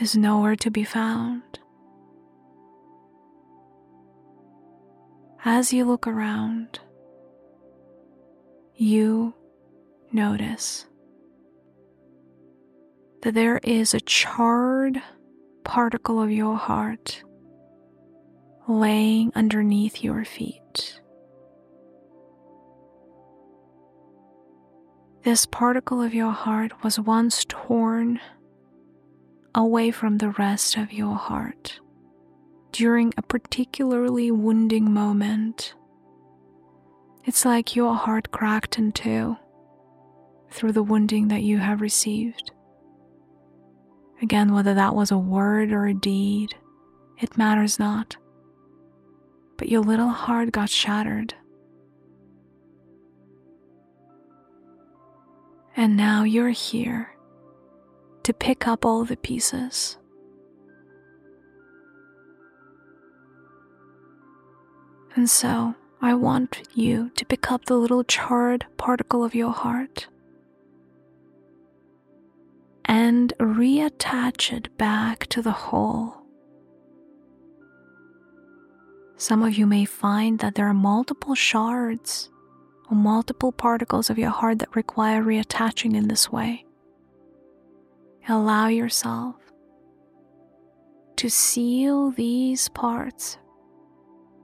is 0.00 0.16
nowhere 0.16 0.56
to 0.56 0.70
be 0.70 0.84
found. 0.84 1.42
As 5.44 5.72
you 5.72 5.84
look 5.84 6.06
around, 6.06 6.80
you 8.74 9.34
notice 10.12 10.86
that 13.22 13.34
there 13.34 13.58
is 13.62 13.94
a 13.94 14.00
charred 14.00 15.00
particle 15.64 16.20
of 16.20 16.30
your 16.30 16.56
heart 16.56 17.22
laying 18.66 19.32
underneath 19.34 20.02
your 20.02 20.24
feet. 20.24 20.99
This 25.22 25.46
particle 25.46 26.00
of 26.02 26.14
your 26.14 26.30
heart 26.30 26.82
was 26.82 26.98
once 26.98 27.44
torn 27.48 28.20
away 29.54 29.90
from 29.90 30.18
the 30.18 30.30
rest 30.30 30.76
of 30.76 30.92
your 30.92 31.14
heart 31.14 31.80
during 32.72 33.12
a 33.16 33.22
particularly 33.22 34.30
wounding 34.30 34.92
moment. 34.92 35.74
It's 37.24 37.44
like 37.44 37.76
your 37.76 37.94
heart 37.94 38.30
cracked 38.30 38.78
in 38.78 38.92
two 38.92 39.36
through 40.50 40.72
the 40.72 40.82
wounding 40.82 41.28
that 41.28 41.42
you 41.42 41.58
have 41.58 41.80
received. 41.80 42.52
Again, 44.22 44.52
whether 44.52 44.74
that 44.74 44.94
was 44.94 45.10
a 45.10 45.18
word 45.18 45.72
or 45.72 45.86
a 45.86 45.94
deed, 45.94 46.54
it 47.20 47.36
matters 47.36 47.78
not 47.78 48.16
but 49.60 49.68
your 49.68 49.82
little 49.82 50.08
heart 50.08 50.50
got 50.52 50.70
shattered. 50.70 51.34
And 55.76 55.96
now 55.96 56.24
you're 56.24 56.50
here 56.50 57.14
to 58.22 58.32
pick 58.32 58.66
up 58.66 58.84
all 58.84 59.04
the 59.04 59.16
pieces. 59.16 59.96
And 65.14 65.28
so 65.28 65.74
I 66.02 66.14
want 66.14 66.62
you 66.74 67.10
to 67.16 67.24
pick 67.24 67.50
up 67.50 67.64
the 67.64 67.76
little 67.76 68.04
charred 68.04 68.66
particle 68.76 69.24
of 69.24 69.34
your 69.34 69.52
heart 69.52 70.08
and 72.84 73.32
reattach 73.38 74.52
it 74.52 74.76
back 74.78 75.26
to 75.28 75.42
the 75.42 75.52
whole. 75.52 76.16
Some 79.16 79.42
of 79.42 79.58
you 79.58 79.66
may 79.66 79.84
find 79.84 80.38
that 80.38 80.54
there 80.54 80.66
are 80.66 80.74
multiple 80.74 81.34
shards 81.34 82.30
or 82.90 82.96
multiple 82.96 83.52
particles 83.52 84.10
of 84.10 84.18
your 84.18 84.30
heart 84.30 84.58
that 84.58 84.74
require 84.74 85.22
reattaching 85.22 85.94
in 85.94 86.08
this 86.08 86.30
way. 86.30 86.64
Allow 88.28 88.68
yourself 88.68 89.36
to 91.16 91.30
seal 91.30 92.10
these 92.10 92.68
parts 92.68 93.38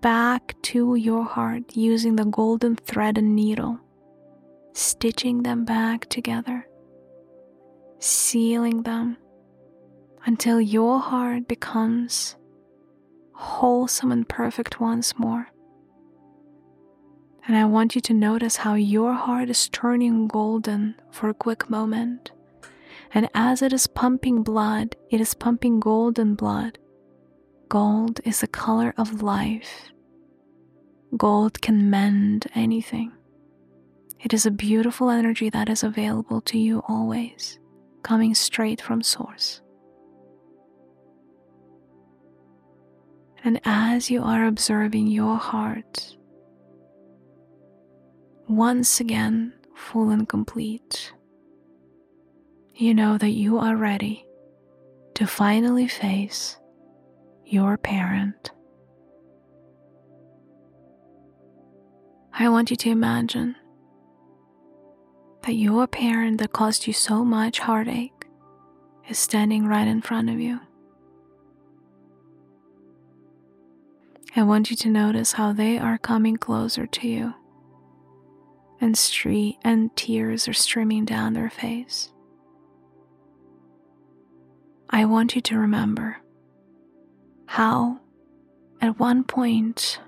back 0.00 0.54
to 0.62 0.94
your 0.94 1.24
heart 1.24 1.76
using 1.76 2.16
the 2.16 2.24
golden 2.24 2.76
thread 2.76 3.18
and 3.18 3.34
needle 3.34 3.80
stitching 4.76 5.42
them 5.42 5.64
back 5.64 6.06
together, 6.06 6.68
sealing 7.98 8.82
them 8.82 9.16
until 10.26 10.60
your 10.60 11.00
heart 11.00 11.48
becomes 11.48 12.36
wholesome 13.32 14.12
and 14.12 14.28
perfect 14.28 14.78
once 14.80 15.18
more. 15.18 15.48
And 17.46 17.56
I 17.56 17.64
want 17.64 17.94
you 17.94 18.00
to 18.00 18.14
notice 18.14 18.56
how 18.56 18.74
your 18.74 19.12
heart 19.12 19.50
is 19.50 19.68
turning 19.68 20.26
golden 20.26 20.96
for 21.10 21.28
a 21.28 21.34
quick 21.34 21.70
moment. 21.70 22.32
And 23.14 23.28
as 23.34 23.62
it 23.62 23.72
is 23.72 23.86
pumping 23.86 24.42
blood, 24.42 24.96
it 25.10 25.20
is 25.20 25.34
pumping 25.34 25.78
golden 25.78 26.34
blood. 26.34 26.78
Gold 27.68 28.20
is 28.24 28.40
the 28.40 28.48
color 28.48 28.94
of 28.98 29.22
life. 29.22 29.92
Gold 31.16 31.60
can 31.62 31.88
mend 31.88 32.46
anything. 32.54 33.12
It 34.20 34.34
is 34.34 34.44
a 34.44 34.50
beautiful 34.50 35.08
energy 35.08 35.48
that 35.50 35.68
is 35.68 35.84
available 35.84 36.40
to 36.42 36.58
you 36.58 36.82
always, 36.88 37.60
coming 38.02 38.34
straight 38.34 38.80
from 38.80 39.02
Source. 39.02 39.60
And 43.44 43.60
as 43.64 44.10
you 44.10 44.22
are 44.22 44.46
observing 44.46 45.06
your 45.06 45.36
heart, 45.36 46.16
once 48.48 49.00
again 49.00 49.52
full 49.74 50.10
and 50.10 50.28
complete, 50.28 51.12
you 52.74 52.94
know 52.94 53.18
that 53.18 53.30
you 53.30 53.58
are 53.58 53.76
ready 53.76 54.24
to 55.14 55.26
finally 55.26 55.88
face 55.88 56.56
your 57.44 57.76
parent. 57.76 58.50
I 62.32 62.48
want 62.48 62.70
you 62.70 62.76
to 62.76 62.90
imagine 62.90 63.56
that 65.42 65.54
your 65.54 65.86
parent 65.86 66.38
that 66.38 66.52
caused 66.52 66.86
you 66.86 66.92
so 66.92 67.24
much 67.24 67.60
heartache 67.60 68.26
is 69.08 69.18
standing 69.18 69.66
right 69.66 69.88
in 69.88 70.02
front 70.02 70.28
of 70.28 70.38
you. 70.38 70.60
I 74.34 74.42
want 74.42 74.70
you 74.70 74.76
to 74.76 74.90
notice 74.90 75.32
how 75.32 75.54
they 75.54 75.78
are 75.78 75.96
coming 75.96 76.36
closer 76.36 76.86
to 76.86 77.08
you, 77.08 77.34
and 78.80 78.96
street 78.96 79.58
and 79.64 79.94
tears 79.96 80.48
are 80.48 80.52
streaming 80.52 81.04
down 81.04 81.32
their 81.32 81.50
face. 81.50 82.10
I 84.90 85.04
want 85.04 85.34
you 85.34 85.40
to 85.42 85.58
remember 85.58 86.18
how, 87.46 88.00
at 88.80 88.98
one 88.98 89.24
point, 89.24 90.00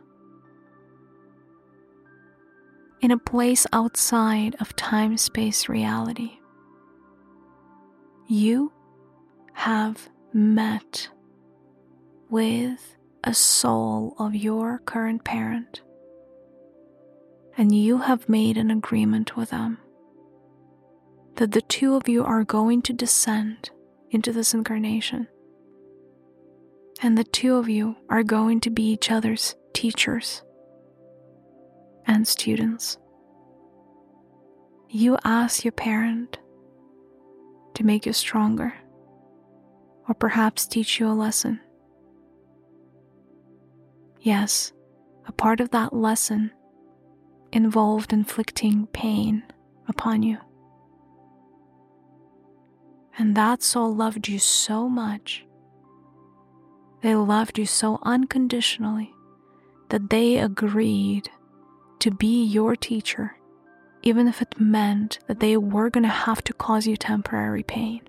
in 3.01 3.11
a 3.11 3.19
place 3.19 3.67
outside 3.73 4.57
of 4.61 4.77
time 4.77 5.17
space 5.17 5.69
reality, 5.69 6.39
you 8.27 8.73
have 9.55 10.09
met 10.33 11.09
with 12.29 12.97
a 13.25 13.35
soul 13.35 14.15
of 14.19 14.35
your 14.35 14.79
current 14.81 15.25
parent, 15.25 15.81
and 17.59 17.75
you 17.75 17.99
have 17.99 18.29
made 18.29 18.57
an 18.57 18.71
agreement 18.71 19.37
with 19.37 19.51
them 19.51 19.77
that 21.35 21.53
the 21.53 21.61
two 21.61 21.95
of 21.95 22.09
you 22.09 22.25
are 22.25 22.43
going 22.43 22.81
to 22.81 22.93
descend 22.93 23.71
into 24.11 24.33
this 24.33 24.55
incarnation, 24.55 25.29
and 27.03 27.19
the 27.19 27.25
two 27.25 27.57
of 27.57 27.69
you 27.69 27.95
are 28.09 28.23
going 28.23 28.59
to 28.61 28.71
be 28.71 28.85
each 28.91 29.11
other's 29.11 29.55
teachers 29.75 30.43
and 32.07 32.27
students. 32.27 32.97
You 34.89 35.19
ask 35.23 35.65
your 35.65 35.73
parent 35.73 36.39
to 37.75 37.85
make 37.85 38.07
you 38.07 38.15
stronger, 38.15 38.73
or 40.09 40.15
perhaps 40.15 40.67
teach 40.67 40.99
you 40.99 41.07
a 41.07 41.13
lesson 41.13 41.61
Yes, 44.21 44.73
a 45.27 45.33
part 45.33 45.61
of 45.61 45.71
that 45.71 45.93
lesson 45.93 46.51
involved 47.53 48.13
inflicting 48.13 48.87
pain 48.89 49.43
upon 49.89 50.23
you. 50.23 50.39
And 53.19 53.35
that 53.37 53.63
soul 53.63 53.95
loved 53.95 54.29
you 54.29 54.39
so 54.39 54.89
much. 54.89 55.45
They 57.03 57.15
loved 57.15 57.59
you 57.59 57.67
so 57.67 57.99
unconditionally 58.03 59.13
that 59.89 60.11
they 60.11 60.39
agreed 60.39 61.31
to 62.01 62.11
be 62.11 62.45
your 62.45 62.77
teacher, 62.77 63.37
even 64.03 64.29
if 64.29 64.43
it 64.43 64.61
meant 64.61 65.19
that 65.27 65.41
they 65.41 65.57
were 65.57 65.91
going 65.91 66.05
to 66.05 66.09
have 66.09 66.43
to 66.45 66.53
cause 66.53 66.87
you 66.87 66.97
temporary 66.97 67.63
pain. 67.63 68.03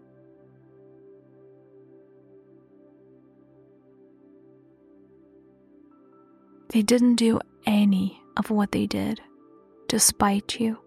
They 6.70 6.84
didn't 6.84 7.16
do 7.16 7.40
any 7.66 8.22
of 8.38 8.52
what 8.52 8.72
they 8.72 8.86
did 8.86 9.22
to 9.90 10.00
spite 10.00 10.60
you, 10.60 10.80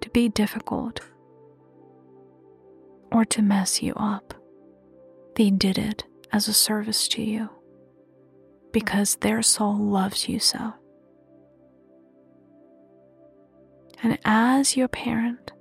to 0.00 0.10
be 0.10 0.28
difficult, 0.28 1.00
or 3.12 3.24
to 3.24 3.42
mess 3.42 3.82
you 3.82 3.94
up. 3.94 4.34
They 5.36 5.50
did 5.50 5.78
it 5.78 6.04
as 6.32 6.48
a 6.48 6.52
service 6.52 7.06
to 7.08 7.22
you 7.22 7.50
because 8.72 9.16
their 9.16 9.42
soul 9.42 9.76
loves 9.76 10.28
you 10.28 10.38
so. 10.38 10.74
And 14.02 14.18
as 14.24 14.76
your 14.76 14.88
parent 14.88 15.52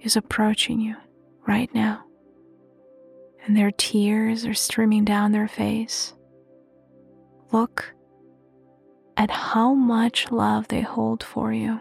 is 0.00 0.16
approaching 0.16 0.80
you 0.80 0.96
right 1.46 1.72
now, 1.74 2.04
and 3.44 3.56
their 3.56 3.70
tears 3.70 4.44
are 4.44 4.54
streaming 4.54 5.04
down 5.04 5.32
their 5.32 5.48
face, 5.48 6.14
look 7.52 7.94
at 9.16 9.30
how 9.30 9.74
much 9.74 10.30
love 10.30 10.68
they 10.68 10.82
hold 10.82 11.22
for 11.22 11.52
you. 11.52 11.80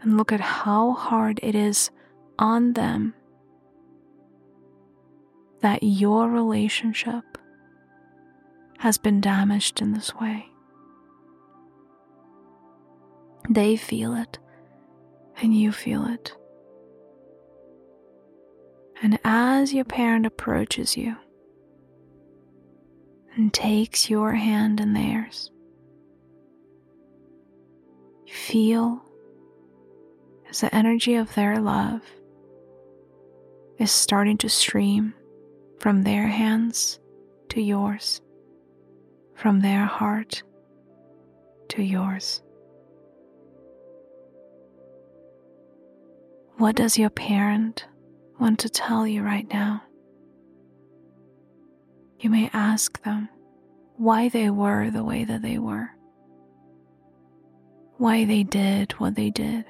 And 0.00 0.16
look 0.16 0.32
at 0.32 0.40
how 0.40 0.92
hard 0.92 1.40
it 1.42 1.54
is 1.54 1.90
on 2.38 2.74
them 2.74 3.14
that 5.60 5.82
your 5.82 6.28
relationship 6.28 7.24
has 8.78 8.96
been 8.96 9.20
damaged 9.20 9.82
in 9.82 9.92
this 9.92 10.14
way. 10.14 10.46
They 13.50 13.76
feel 13.76 14.14
it, 14.14 14.38
and 15.40 15.52
you 15.54 15.72
feel 15.72 16.06
it. 16.06 16.32
And 19.02 19.18
as 19.24 19.72
your 19.72 19.84
parent 19.84 20.26
approaches 20.26 20.96
you, 20.96 21.16
and 23.38 23.54
takes 23.54 24.10
your 24.10 24.32
hand 24.32 24.80
in 24.80 24.92
theirs. 24.92 25.52
Feel 28.26 29.04
as 30.50 30.60
the 30.60 30.74
energy 30.74 31.14
of 31.14 31.34
their 31.34 31.60
love 31.60 32.02
is 33.78 33.90
starting 33.90 34.38
to 34.38 34.48
stream 34.48 35.14
from 35.78 36.02
their 36.02 36.26
hands 36.26 36.98
to 37.50 37.60
yours, 37.60 38.20
from 39.34 39.60
their 39.60 39.84
heart 39.84 40.42
to 41.68 41.82
yours. 41.82 42.42
What 46.56 46.74
does 46.74 46.98
your 46.98 47.10
parent 47.10 47.86
want 48.40 48.58
to 48.60 48.68
tell 48.68 49.06
you 49.06 49.22
right 49.22 49.48
now? 49.52 49.82
You 52.18 52.30
may 52.30 52.50
ask 52.52 53.00
them 53.04 53.28
why 53.96 54.28
they 54.28 54.50
were 54.50 54.90
the 54.90 55.04
way 55.04 55.22
that 55.22 55.42
they 55.42 55.58
were, 55.58 55.90
why 57.96 58.24
they 58.24 58.42
did 58.42 58.92
what 58.92 59.14
they 59.14 59.30
did. 59.30 59.64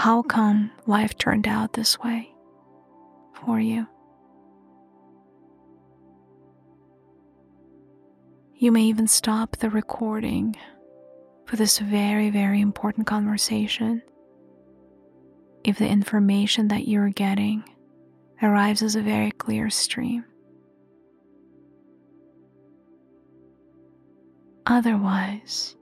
How 0.00 0.22
come 0.22 0.70
life 0.86 1.18
turned 1.18 1.46
out 1.46 1.74
this 1.74 1.98
way 1.98 2.34
for 3.34 3.60
you? 3.60 3.86
You 8.54 8.72
may 8.72 8.84
even 8.84 9.06
stop 9.06 9.58
the 9.58 9.68
recording 9.68 10.56
for 11.44 11.56
this 11.56 11.80
very, 11.80 12.30
very 12.30 12.62
important 12.62 13.06
conversation 13.06 14.00
if 15.64 15.76
the 15.76 15.88
information 15.88 16.68
that 16.68 16.88
you're 16.88 17.10
getting 17.10 17.62
arrives 18.42 18.80
as 18.80 18.96
a 18.96 19.02
very 19.02 19.32
clear 19.32 19.68
stream. 19.68 20.24
Otherwise, 24.64 25.76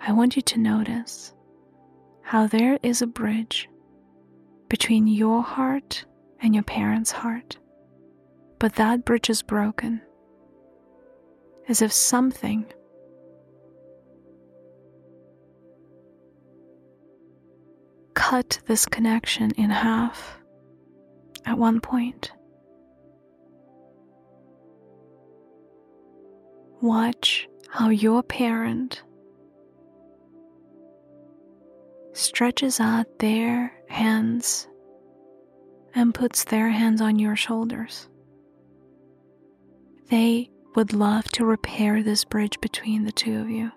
I 0.00 0.10
want 0.10 0.34
you 0.34 0.42
to 0.42 0.58
notice 0.58 1.34
how 2.28 2.46
there 2.46 2.78
is 2.82 3.00
a 3.00 3.06
bridge 3.06 3.70
between 4.68 5.06
your 5.06 5.42
heart 5.42 6.04
and 6.42 6.54
your 6.54 6.62
parents' 6.62 7.10
heart, 7.10 7.56
but 8.58 8.74
that 8.74 9.02
bridge 9.02 9.30
is 9.30 9.40
broken. 9.40 10.02
as 11.68 11.80
if 11.82 11.90
something 11.92 12.64
cut 18.14 18.58
this 18.66 18.84
connection 18.86 19.50
in 19.52 19.70
half 19.70 20.38
at 21.46 21.56
one 21.58 21.80
point. 21.80 22.32
Watch 26.82 27.48
how 27.70 27.88
your 27.90 28.22
parent 28.22 29.02
stretches 32.18 32.80
out 32.80 33.06
their 33.20 33.72
hands 33.88 34.66
and 35.94 36.14
puts 36.14 36.44
their 36.44 36.68
hands 36.68 37.00
on 37.00 37.18
your 37.18 37.36
shoulders. 37.36 38.08
They 40.10 40.50
would 40.74 40.92
love 40.92 41.24
to 41.32 41.44
repair 41.44 42.02
this 42.02 42.24
bridge 42.24 42.60
between 42.60 43.04
the 43.04 43.12
two 43.12 43.40
of 43.40 43.48
you. 43.48 43.70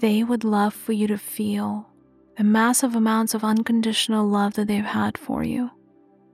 They 0.00 0.24
would 0.24 0.44
love 0.44 0.74
for 0.74 0.92
you 0.92 1.06
to 1.08 1.18
feel 1.18 1.88
the 2.36 2.44
massive 2.44 2.96
amounts 2.96 3.34
of 3.34 3.44
unconditional 3.44 4.26
love 4.26 4.54
that 4.54 4.66
they've 4.66 4.84
had 4.84 5.18
for 5.18 5.44
you 5.44 5.70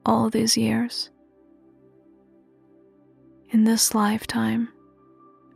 all 0.04 0.30
these 0.30 0.56
years. 0.56 1.10
In 3.50 3.64
this 3.64 3.94
lifetime 3.94 4.68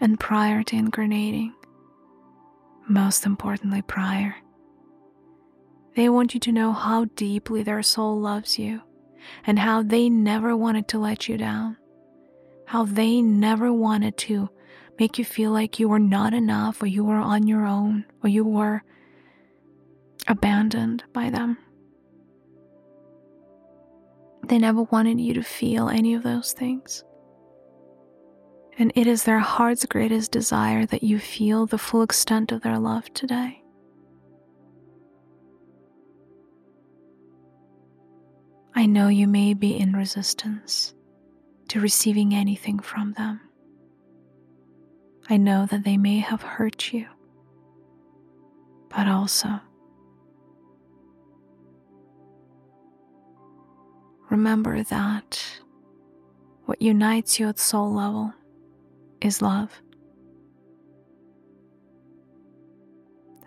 and 0.00 0.18
prior 0.18 0.62
to 0.64 0.76
incarnating, 0.76 1.54
most 2.90 3.24
importantly, 3.24 3.82
prior. 3.82 4.34
They 5.94 6.08
want 6.08 6.34
you 6.34 6.40
to 6.40 6.52
know 6.52 6.72
how 6.72 7.06
deeply 7.16 7.62
their 7.62 7.82
soul 7.82 8.20
loves 8.20 8.58
you 8.58 8.82
and 9.46 9.58
how 9.58 9.82
they 9.82 10.08
never 10.08 10.56
wanted 10.56 10.88
to 10.88 10.98
let 10.98 11.28
you 11.28 11.36
down, 11.36 11.76
how 12.66 12.84
they 12.84 13.22
never 13.22 13.72
wanted 13.72 14.16
to 14.18 14.50
make 14.98 15.18
you 15.18 15.24
feel 15.24 15.50
like 15.50 15.78
you 15.78 15.88
were 15.88 15.98
not 15.98 16.34
enough 16.34 16.82
or 16.82 16.86
you 16.86 17.04
were 17.04 17.16
on 17.16 17.46
your 17.46 17.64
own 17.64 18.04
or 18.22 18.28
you 18.28 18.44
were 18.44 18.82
abandoned 20.28 21.04
by 21.12 21.30
them. 21.30 21.56
They 24.46 24.58
never 24.58 24.82
wanted 24.82 25.20
you 25.20 25.34
to 25.34 25.42
feel 25.42 25.88
any 25.88 26.14
of 26.14 26.22
those 26.22 26.52
things. 26.52 27.04
And 28.78 28.92
it 28.94 29.06
is 29.06 29.24
their 29.24 29.40
heart's 29.40 29.84
greatest 29.84 30.32
desire 30.32 30.86
that 30.86 31.02
you 31.02 31.18
feel 31.18 31.66
the 31.66 31.78
full 31.78 32.02
extent 32.02 32.50
of 32.50 32.62
their 32.62 32.78
love 32.78 33.12
today. 33.12 33.62
I 38.74 38.86
know 38.86 39.08
you 39.08 39.26
may 39.26 39.52
be 39.52 39.76
in 39.76 39.92
resistance 39.92 40.94
to 41.68 41.80
receiving 41.80 42.34
anything 42.34 42.78
from 42.78 43.12
them. 43.12 43.40
I 45.28 45.36
know 45.36 45.66
that 45.66 45.84
they 45.84 45.96
may 45.96 46.18
have 46.18 46.42
hurt 46.42 46.92
you, 46.92 47.06
but 48.88 49.06
also 49.06 49.60
remember 54.30 54.82
that 54.84 55.60
what 56.64 56.80
unites 56.80 57.38
you 57.38 57.48
at 57.48 57.58
soul 57.58 57.92
level 57.92 58.32
is 59.20 59.42
love. 59.42 59.80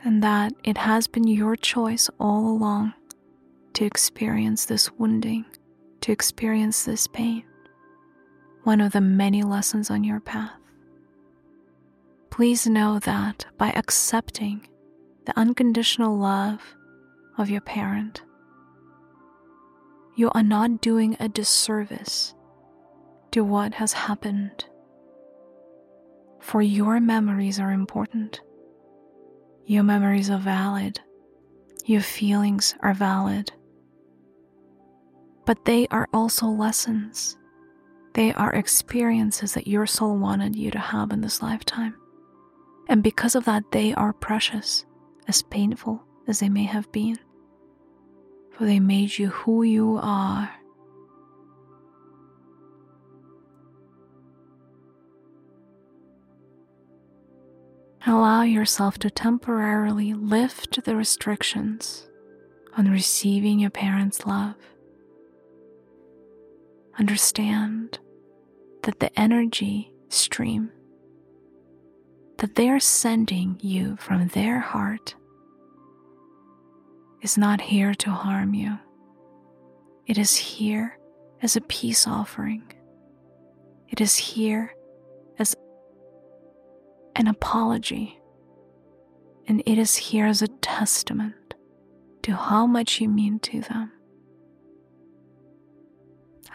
And 0.04 0.22
that 0.22 0.54
it 0.64 0.78
has 0.78 1.08
been 1.08 1.28
your 1.28 1.56
choice 1.56 2.10
all 2.20 2.48
along 2.48 2.94
to 3.74 3.86
experience 3.86 4.66
this 4.66 4.92
wounding, 4.92 5.46
to 6.02 6.12
experience 6.12 6.84
this 6.84 7.08
pain, 7.08 7.44
one 8.64 8.82
of 8.82 8.92
the 8.92 9.02
many 9.02 9.44
lessons 9.44 9.90
on 9.90 10.04
your 10.04 10.20
path. 10.20 10.52
Please 12.30 12.68
know 12.68 13.00
that 13.00 13.46
by 13.58 13.72
accepting 13.72 14.68
the 15.26 15.40
unconditional 15.40 16.18
love 16.18 16.76
of 17.38 17.50
your 17.50 17.62
parent, 17.62 18.22
you 20.16 20.30
are 20.32 20.44
not 20.44 20.82
doing 20.82 21.16
a 21.20 21.30
disservice 21.30 22.34
to 23.32 23.44
what 23.44 23.76
has 23.76 23.94
happened 23.94 24.66
for 26.44 26.62
your 26.62 27.00
memories 27.00 27.58
are 27.58 27.72
important. 27.72 28.42
Your 29.66 29.84
memories 29.84 30.30
are 30.30 30.38
valid. 30.38 31.00
Your 31.86 32.02
feelings 32.02 32.76
are 32.82 32.94
valid. 32.94 33.54
But 35.46 35.64
they 35.64 35.88
are 35.88 36.10
also 36.14 36.48
lessons. 36.48 37.38
They 38.14 38.34
are 38.34 38.54
experiences 38.54 39.54
that 39.54 39.68
your 39.68 39.86
soul 39.86 40.18
wanted 40.18 40.56
you 40.56 40.70
to 40.72 40.80
have 40.80 41.12
in 41.12 41.22
this 41.22 41.42
lifetime. 41.42 41.96
And 42.90 43.02
because 43.02 43.36
of 43.36 43.46
that, 43.46 43.72
they 43.72 43.94
are 43.94 44.12
precious, 44.12 44.86
as 45.30 45.42
painful 45.44 46.04
as 46.28 46.42
they 46.42 46.50
may 46.50 46.66
have 46.66 46.92
been. 46.92 47.18
For 48.52 48.66
they 48.66 48.82
made 48.82 49.18
you 49.18 49.30
who 49.30 49.64
you 49.64 49.98
are 50.02 50.52
Allow 58.06 58.42
yourself 58.42 58.98
to 59.00 59.10
temporarily 59.10 60.14
lift 60.14 60.84
the 60.84 60.96
restrictions 60.96 62.08
on 62.78 62.92
receiving 62.92 63.60
your 63.60 63.70
parents' 63.70 64.26
love. 64.26 64.56
Understand 67.00 68.00
that 68.82 69.00
the 69.00 69.18
energy 69.18 69.94
stream 70.10 70.70
that 72.40 72.56
they 72.56 72.70
are 72.70 72.80
sending 72.80 73.58
you 73.62 73.96
from 73.96 74.28
their 74.28 74.60
heart 74.60 75.16
is 77.22 77.38
not 77.38 77.62
here 77.62 77.94
to 77.94 78.12
harm 78.12 78.54
you. 78.54 78.78
It 80.06 80.18
is 80.18 80.36
here 80.36 81.00
as 81.42 81.56
a 81.56 81.62
peace 81.62 82.06
offering. 82.06 82.64
It 83.88 84.02
is 84.02 84.18
here 84.18 84.74
an 87.16 87.28
apology, 87.28 88.20
and 89.48 89.62
it 89.66 89.78
is 89.78 89.96
here 89.96 90.26
as 90.26 90.42
a 90.42 90.48
testament 90.48 91.54
to 92.24 92.36
how 92.36 92.66
much 92.66 93.02
you 93.02 93.10
mean 93.10 93.40
to 93.40 93.62
them. 93.62 93.92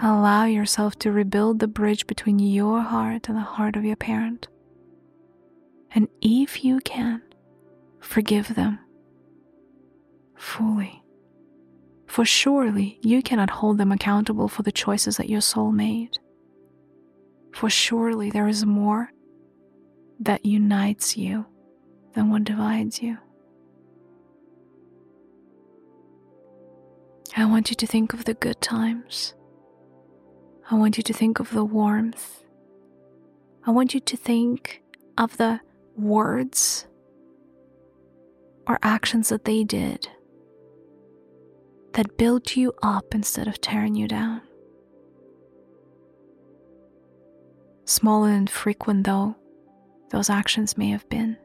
Allow 0.01 0.44
yourself 0.44 0.99
to 1.01 1.12
rebuild 1.12 1.59
the 1.59 1.66
bridge 1.66 2.07
between 2.07 2.38
your 2.38 2.81
heart 2.81 3.29
and 3.29 3.37
the 3.37 3.42
heart 3.42 3.77
of 3.77 3.85
your 3.85 3.97
parent. 3.97 4.49
And 5.92 6.09
if 6.21 6.64
you 6.64 6.81
can, 6.81 7.23
forgive 8.01 8.55
them 8.55 8.79
fully. 10.37 11.03
For 12.07 12.25
surely 12.25 12.99
you 13.03 13.23
cannot 13.23 13.51
hold 13.51 13.79
them 13.79 13.92
accountable 13.92 14.49
for 14.49 14.62
the 14.62 14.73
choices 14.73 15.16
that 15.16 15.29
your 15.29 15.40
soul 15.40 15.73
made. 15.73 16.18
For 17.53 17.68
surely 17.68 18.31
there 18.31 18.49
is 18.49 18.64
more 18.64 19.11
that 20.20 20.44
unites 20.44 21.16
you 21.16 21.46
than 22.14 22.31
what 22.31 22.44
divides 22.44 23.02
you. 23.02 23.18
I 27.37 27.44
want 27.44 27.70
you 27.70 27.76
to 27.76 27.87
think 27.87 28.12
of 28.14 28.24
the 28.24 28.35
good 28.35 28.61
times. 28.61 29.35
I 30.70 30.74
want 30.74 30.96
you 30.96 31.02
to 31.04 31.12
think 31.12 31.38
of 31.38 31.50
the 31.50 31.64
warmth. 31.64 32.42
I 33.66 33.70
want 33.70 33.94
you 33.94 34.00
to 34.00 34.16
think 34.16 34.83
of 35.16 35.37
the 35.37 35.61
words 35.96 36.87
or 38.66 38.78
actions 38.83 39.28
that 39.28 39.44
they 39.44 39.62
did 39.64 40.09
that 41.92 42.16
built 42.16 42.57
you 42.57 42.72
up 42.83 43.14
instead 43.14 43.48
of 43.48 43.61
tearing 43.61 43.94
you 43.94 44.09
down. 44.09 44.42
Small 47.85 48.24
and 48.24 48.37
infrequent, 48.37 49.04
though, 49.07 49.37
those 50.11 50.31
actions 50.31 50.79
may 50.79 50.90
have 50.90 51.09
been. 51.09 51.37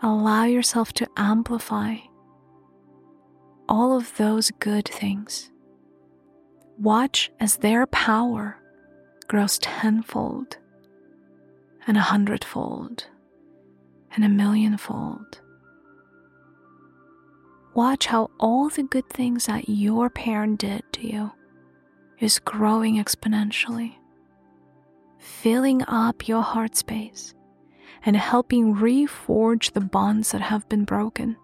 Allow 0.00 0.44
yourself 0.44 0.92
to 0.94 1.08
amplify 1.16 1.96
all 3.68 3.96
of 3.96 4.16
those 4.16 4.50
good 4.60 4.86
things. 4.86 5.50
Watch 6.78 7.30
as 7.40 7.56
their 7.56 7.86
power 7.86 8.56
grows 9.26 9.58
tenfold 9.58 10.56
and 11.86 11.96
a 11.96 12.00
hundredfold 12.00 13.06
and 14.14 14.24
a 14.24 14.28
millionfold. 14.28 15.40
Watch 17.74 18.06
how 18.06 18.30
all 18.40 18.68
the 18.68 18.84
good 18.84 19.08
things 19.10 19.46
that 19.46 19.68
your 19.68 20.08
parent 20.08 20.60
did 20.60 20.82
to 20.94 21.06
you 21.06 21.32
is 22.18 22.38
growing 22.38 22.96
exponentially 22.96 23.97
filling 25.28 25.82
up 25.86 26.26
your 26.26 26.42
heart 26.42 26.76
space 26.76 27.34
and 28.04 28.16
helping 28.16 28.74
reforge 28.74 29.72
the 29.72 29.80
bonds 29.80 30.32
that 30.32 30.40
have 30.40 30.68
been 30.68 30.84
broken, 30.84 31.36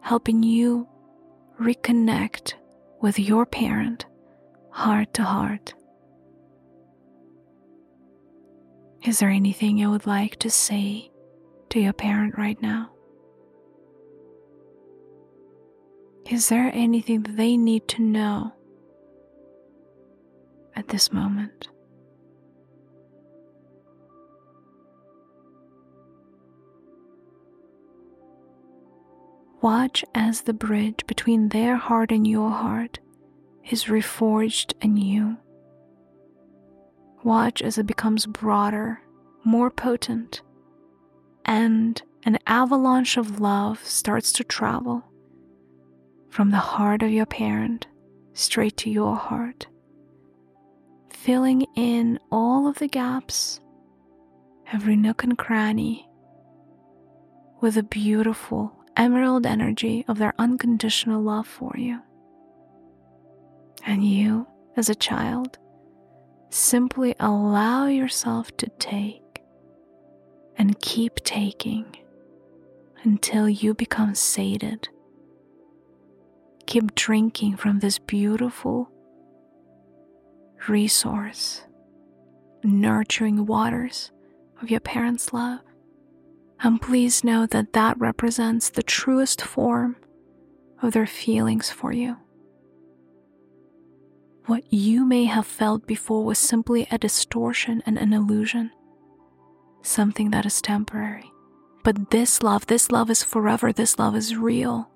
helping 0.00 0.42
you 0.42 0.88
reconnect 1.60 2.54
with 3.00 3.18
your 3.18 3.44
parent 3.44 4.06
heart 4.70 5.12
to 5.14 5.22
heart. 5.22 5.74
Is 9.04 9.18
there 9.18 9.30
anything 9.30 9.78
you 9.78 9.90
would 9.90 10.06
like 10.06 10.36
to 10.36 10.50
say 10.50 11.10
to 11.70 11.80
your 11.80 11.92
parent 11.92 12.38
right 12.38 12.60
now? 12.62 12.90
Is 16.30 16.48
there 16.48 16.70
anything 16.72 17.24
that 17.24 17.36
they 17.36 17.56
need 17.56 17.88
to 17.88 18.02
know 18.02 18.52
at 20.76 20.88
this 20.88 21.12
moment? 21.12 21.68
Watch 29.62 30.04
as 30.12 30.40
the 30.40 30.52
bridge 30.52 31.06
between 31.06 31.50
their 31.50 31.76
heart 31.76 32.10
and 32.10 32.26
your 32.26 32.50
heart 32.50 32.98
is 33.70 33.84
reforged 33.84 34.74
anew. 34.82 35.36
Watch 37.22 37.62
as 37.62 37.78
it 37.78 37.86
becomes 37.86 38.26
broader, 38.26 39.00
more 39.44 39.70
potent, 39.70 40.42
and 41.44 42.02
an 42.24 42.40
avalanche 42.44 43.16
of 43.16 43.38
love 43.38 43.84
starts 43.84 44.32
to 44.32 44.44
travel 44.44 45.04
from 46.28 46.50
the 46.50 46.56
heart 46.56 47.04
of 47.04 47.12
your 47.12 47.26
parent 47.26 47.86
straight 48.32 48.76
to 48.78 48.90
your 48.90 49.14
heart, 49.14 49.68
filling 51.08 51.62
in 51.76 52.18
all 52.32 52.66
of 52.66 52.80
the 52.80 52.88
gaps, 52.88 53.60
every 54.72 54.96
nook 54.96 55.22
and 55.22 55.38
cranny, 55.38 56.08
with 57.60 57.76
a 57.76 57.82
beautiful 57.84 58.81
emerald 58.96 59.46
energy 59.46 60.04
of 60.08 60.18
their 60.18 60.34
unconditional 60.38 61.22
love 61.22 61.46
for 61.46 61.74
you. 61.76 62.00
And 63.84 64.04
you, 64.04 64.46
as 64.76 64.88
a 64.88 64.94
child, 64.94 65.58
simply 66.50 67.14
allow 67.18 67.86
yourself 67.86 68.56
to 68.58 68.68
take 68.78 69.42
and 70.56 70.78
keep 70.80 71.16
taking 71.24 71.96
until 73.02 73.48
you 73.48 73.74
become 73.74 74.14
sated. 74.14 74.88
Keep 76.66 76.94
drinking 76.94 77.56
from 77.56 77.80
this 77.80 77.98
beautiful 77.98 78.88
resource, 80.68 81.62
nurturing 82.62 83.46
waters 83.46 84.12
of 84.60 84.70
your 84.70 84.80
parents' 84.80 85.32
love. 85.32 85.60
And 86.62 86.80
please 86.80 87.24
know 87.24 87.46
that 87.46 87.72
that 87.72 87.98
represents 87.98 88.70
the 88.70 88.84
truest 88.84 89.42
form 89.42 89.96
of 90.80 90.92
their 90.92 91.06
feelings 91.06 91.70
for 91.70 91.92
you. 91.92 92.16
What 94.46 94.72
you 94.72 95.04
may 95.04 95.24
have 95.24 95.46
felt 95.46 95.86
before 95.86 96.24
was 96.24 96.38
simply 96.38 96.86
a 96.90 96.98
distortion 96.98 97.82
and 97.84 97.98
an 97.98 98.12
illusion, 98.12 98.70
something 99.82 100.30
that 100.30 100.46
is 100.46 100.60
temporary. 100.60 101.30
But 101.82 102.10
this 102.10 102.42
love, 102.42 102.66
this 102.66 102.92
love 102.92 103.10
is 103.10 103.24
forever, 103.24 103.72
this 103.72 103.98
love 103.98 104.14
is 104.14 104.36
real, 104.36 104.88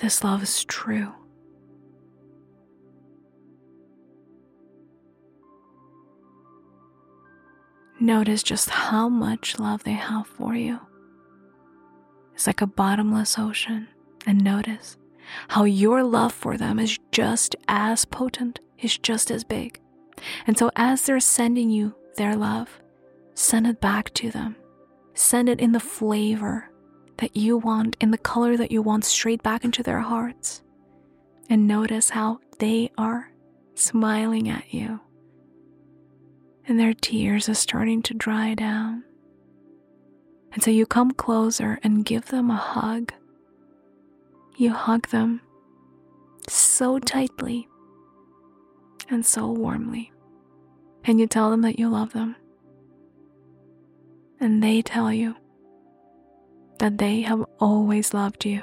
this 0.00 0.24
love 0.24 0.42
is 0.42 0.64
true. 0.64 1.12
Notice 7.98 8.42
just 8.42 8.68
how 8.68 9.08
much 9.08 9.58
love 9.58 9.84
they 9.84 9.92
have 9.92 10.26
for 10.26 10.54
you. 10.54 10.80
It's 12.34 12.46
like 12.46 12.60
a 12.60 12.66
bottomless 12.66 13.38
ocean. 13.38 13.88
And 14.26 14.42
notice 14.42 14.98
how 15.48 15.64
your 15.64 16.02
love 16.02 16.32
for 16.32 16.56
them 16.58 16.78
is 16.78 16.98
just 17.12 17.56
as 17.68 18.04
potent, 18.04 18.60
is 18.78 18.98
just 18.98 19.30
as 19.30 19.44
big. 19.44 19.80
And 20.46 20.58
so, 20.58 20.70
as 20.76 21.02
they're 21.02 21.20
sending 21.20 21.70
you 21.70 21.94
their 22.16 22.36
love, 22.36 22.80
send 23.34 23.66
it 23.66 23.80
back 23.80 24.12
to 24.14 24.30
them. 24.30 24.56
Send 25.14 25.48
it 25.48 25.60
in 25.60 25.72
the 25.72 25.80
flavor 25.80 26.70
that 27.18 27.36
you 27.36 27.56
want, 27.56 27.96
in 28.00 28.10
the 28.10 28.18
color 28.18 28.56
that 28.56 28.70
you 28.70 28.82
want, 28.82 29.04
straight 29.04 29.42
back 29.42 29.64
into 29.64 29.82
their 29.82 30.00
hearts. 30.00 30.62
And 31.48 31.68
notice 31.68 32.10
how 32.10 32.40
they 32.58 32.90
are 32.98 33.30
smiling 33.74 34.48
at 34.48 34.74
you 34.74 35.00
and 36.66 36.78
their 36.78 36.94
tears 36.94 37.48
are 37.48 37.54
starting 37.54 38.02
to 38.02 38.14
dry 38.14 38.54
down. 38.54 39.04
And 40.52 40.62
so 40.62 40.70
you 40.70 40.86
come 40.86 41.10
closer 41.12 41.78
and 41.82 42.04
give 42.04 42.26
them 42.26 42.50
a 42.50 42.56
hug. 42.56 43.12
You 44.56 44.72
hug 44.72 45.08
them 45.08 45.42
so 46.48 46.98
tightly 46.98 47.68
and 49.08 49.24
so 49.24 49.50
warmly. 49.50 50.12
And 51.04 51.20
you 51.20 51.26
tell 51.26 51.50
them 51.50 51.62
that 51.62 51.78
you 51.78 51.88
love 51.88 52.12
them. 52.12 52.36
And 54.40 54.62
they 54.62 54.82
tell 54.82 55.12
you 55.12 55.36
that 56.78 56.98
they 56.98 57.20
have 57.22 57.44
always 57.58 58.12
loved 58.12 58.44
you 58.44 58.62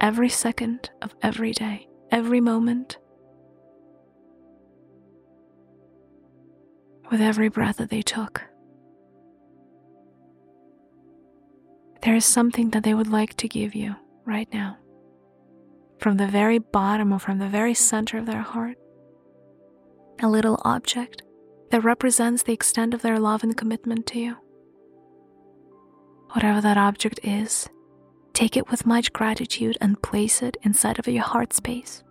every 0.00 0.28
second 0.28 0.90
of 1.00 1.14
every 1.22 1.52
day, 1.52 1.88
every 2.10 2.40
moment 2.40 2.98
with 7.12 7.20
every 7.20 7.50
breath 7.50 7.76
that 7.76 7.90
they 7.90 8.00
took. 8.00 8.42
There 12.00 12.16
is 12.16 12.24
something 12.24 12.70
that 12.70 12.84
they 12.84 12.94
would 12.94 13.06
like 13.06 13.36
to 13.36 13.48
give 13.48 13.74
you 13.74 13.94
right 14.24 14.48
now, 14.50 14.78
from 15.98 16.16
the 16.16 16.26
very 16.26 16.58
bottom 16.58 17.12
or 17.12 17.18
from 17.18 17.38
the 17.38 17.48
very 17.48 17.74
center 17.74 18.16
of 18.16 18.24
their 18.24 18.40
heart. 18.40 18.78
A 20.22 20.28
little 20.28 20.58
object 20.64 21.22
that 21.70 21.84
represents 21.84 22.44
the 22.44 22.54
extent 22.54 22.94
of 22.94 23.02
their 23.02 23.18
love 23.18 23.42
and 23.42 23.58
commitment 23.58 24.06
to 24.06 24.18
you. 24.18 24.36
Whatever 26.30 26.62
that 26.62 26.78
object 26.78 27.20
is, 27.22 27.68
take 28.32 28.56
it 28.56 28.70
with 28.70 28.86
much 28.86 29.12
gratitude 29.12 29.76
and 29.82 30.02
place 30.02 30.40
it 30.40 30.56
inside 30.62 30.98
of 30.98 31.06
your 31.06 31.24
heart 31.24 31.52
space. 31.52 32.02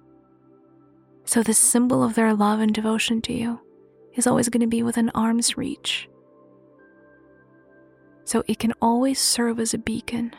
So, 1.25 1.41
the 1.41 1.55
symbol 1.55 2.03
of 2.03 2.13
their 2.13 2.35
love 2.35 2.59
and 2.59 2.71
devotion 2.71 3.19
to 3.23 3.33
you 3.33 3.61
is 4.15 4.27
always 4.27 4.49
going 4.49 4.61
to 4.61 4.67
be 4.67 4.83
within 4.83 5.09
arm's 5.09 5.57
reach. 5.57 6.09
So 8.23 8.43
it 8.47 8.59
can 8.59 8.73
always 8.81 9.19
serve 9.19 9.59
as 9.59 9.73
a 9.73 9.77
beacon 9.77 10.33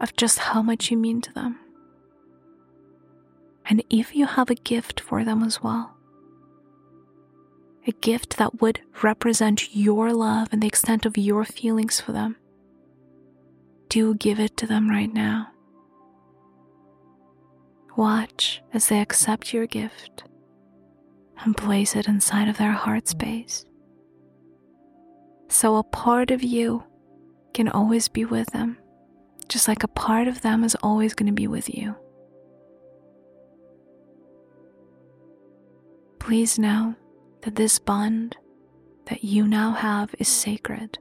of 0.00 0.16
just 0.16 0.38
how 0.38 0.62
much 0.62 0.90
you 0.90 0.96
mean 0.96 1.20
to 1.22 1.32
them. 1.32 1.58
And 3.68 3.82
if 3.90 4.14
you 4.14 4.26
have 4.26 4.50
a 4.50 4.54
gift 4.54 5.00
for 5.00 5.24
them 5.24 5.42
as 5.42 5.62
well, 5.62 5.96
a 7.86 7.92
gift 7.92 8.36
that 8.36 8.60
would 8.60 8.80
represent 9.02 9.74
your 9.74 10.12
love 10.12 10.48
and 10.52 10.62
the 10.62 10.66
extent 10.66 11.06
of 11.06 11.16
your 11.16 11.44
feelings 11.44 12.00
for 12.00 12.12
them, 12.12 12.36
do 13.88 14.14
give 14.14 14.40
it 14.40 14.56
to 14.56 14.66
them 14.66 14.88
right 14.88 15.12
now. 15.12 15.48
Watch 17.96 18.62
as 18.74 18.88
they 18.88 19.00
accept 19.00 19.54
your 19.54 19.66
gift 19.66 20.24
and 21.44 21.56
place 21.56 21.94
it 21.94 22.08
inside 22.08 22.48
of 22.48 22.58
their 22.58 22.72
heart 22.72 23.08
space. 23.08 23.64
So 25.48 25.76
a 25.76 25.82
part 25.82 26.30
of 26.30 26.42
you 26.42 26.84
can 27.54 27.68
always 27.68 28.08
be 28.08 28.24
with 28.24 28.48
them, 28.52 28.78
just 29.48 29.68
like 29.68 29.82
a 29.82 29.88
part 29.88 30.28
of 30.28 30.42
them 30.42 30.64
is 30.64 30.74
always 30.82 31.14
going 31.14 31.26
to 31.28 31.32
be 31.32 31.46
with 31.46 31.72
you. 31.72 31.94
Please 36.18 36.58
know 36.58 36.94
that 37.42 37.54
this 37.54 37.78
bond 37.78 38.36
that 39.06 39.22
you 39.22 39.46
now 39.46 39.72
have 39.72 40.14
is 40.18 40.28
sacred. 40.28 40.98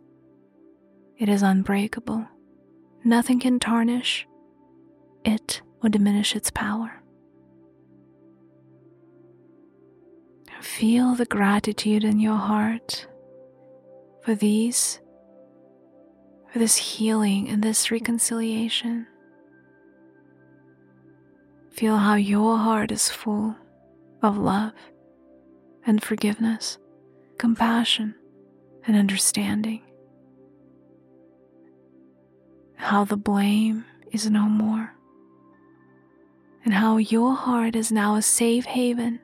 It 1.17 1.29
is 1.29 1.41
unbreakable. 1.41 2.27
Nothing 3.03 3.39
can 3.39 3.59
tarnish 3.59 4.27
it 5.23 5.61
or 5.81 5.89
diminish 5.89 6.35
its 6.35 6.51
power. 6.51 7.01
Feel 10.65 11.15
the 11.15 11.25
gratitude 11.25 12.03
in 12.03 12.19
your 12.19 12.35
heart 12.35 13.07
for 14.23 14.35
these, 14.35 14.99
for 16.51 16.59
this 16.59 16.75
healing 16.75 17.47
and 17.47 17.63
this 17.63 17.91
reconciliation. 17.91 19.07
Feel 21.71 21.95
how 21.95 22.15
your 22.15 22.57
heart 22.57 22.91
is 22.91 23.09
full 23.09 23.55
of 24.21 24.37
love 24.37 24.73
and 25.85 26.03
forgiveness, 26.03 26.77
compassion 27.37 28.15
and 28.85 28.97
understanding. 28.97 29.81
How 32.75 33.05
the 33.05 33.17
blame 33.17 33.85
is 34.11 34.29
no 34.29 34.49
more, 34.49 34.93
and 36.65 36.73
how 36.73 36.97
your 36.97 37.33
heart 37.33 37.77
is 37.77 37.93
now 37.93 38.15
a 38.15 38.21
safe 38.21 38.65
haven 38.65 39.21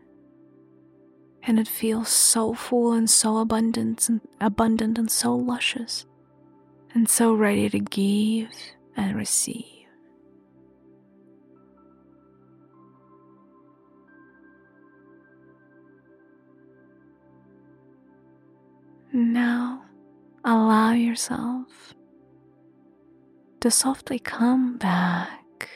and 1.44 1.60
it 1.60 1.68
feels 1.68 2.10
so 2.10 2.54
full 2.54 2.94
and 2.94 3.10
so 3.10 3.38
abundant 3.38 4.08
and 4.08 4.22
abundant 4.40 4.98
and 4.98 5.10
so 5.10 5.36
luscious 5.36 6.06
and 6.94 7.10
so 7.10 7.34
ready 7.34 7.70
to 7.70 7.80
give 7.80 8.50
and 8.96 9.16
receive. 9.16 9.66
Now 19.14 19.84
allow 20.46 20.94
yourself 20.94 21.94
to 23.60 23.70
softly 23.70 24.20
come 24.20 24.78
back, 24.78 25.70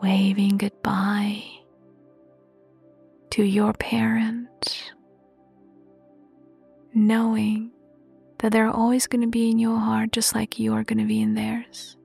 waving 0.00 0.58
goodbye 0.58 1.55
to 3.36 3.44
your 3.44 3.74
parent, 3.74 4.94
knowing 6.94 7.70
that 8.38 8.50
they're 8.50 8.70
always 8.70 9.06
going 9.06 9.20
to 9.20 9.28
be 9.28 9.50
in 9.50 9.58
your 9.58 9.78
heart 9.78 10.10
just 10.10 10.34
like 10.34 10.58
you 10.58 10.72
are 10.72 10.82
going 10.82 10.96
to 10.96 11.04
be 11.04 11.20
in 11.20 11.34
theirs. 11.34 11.98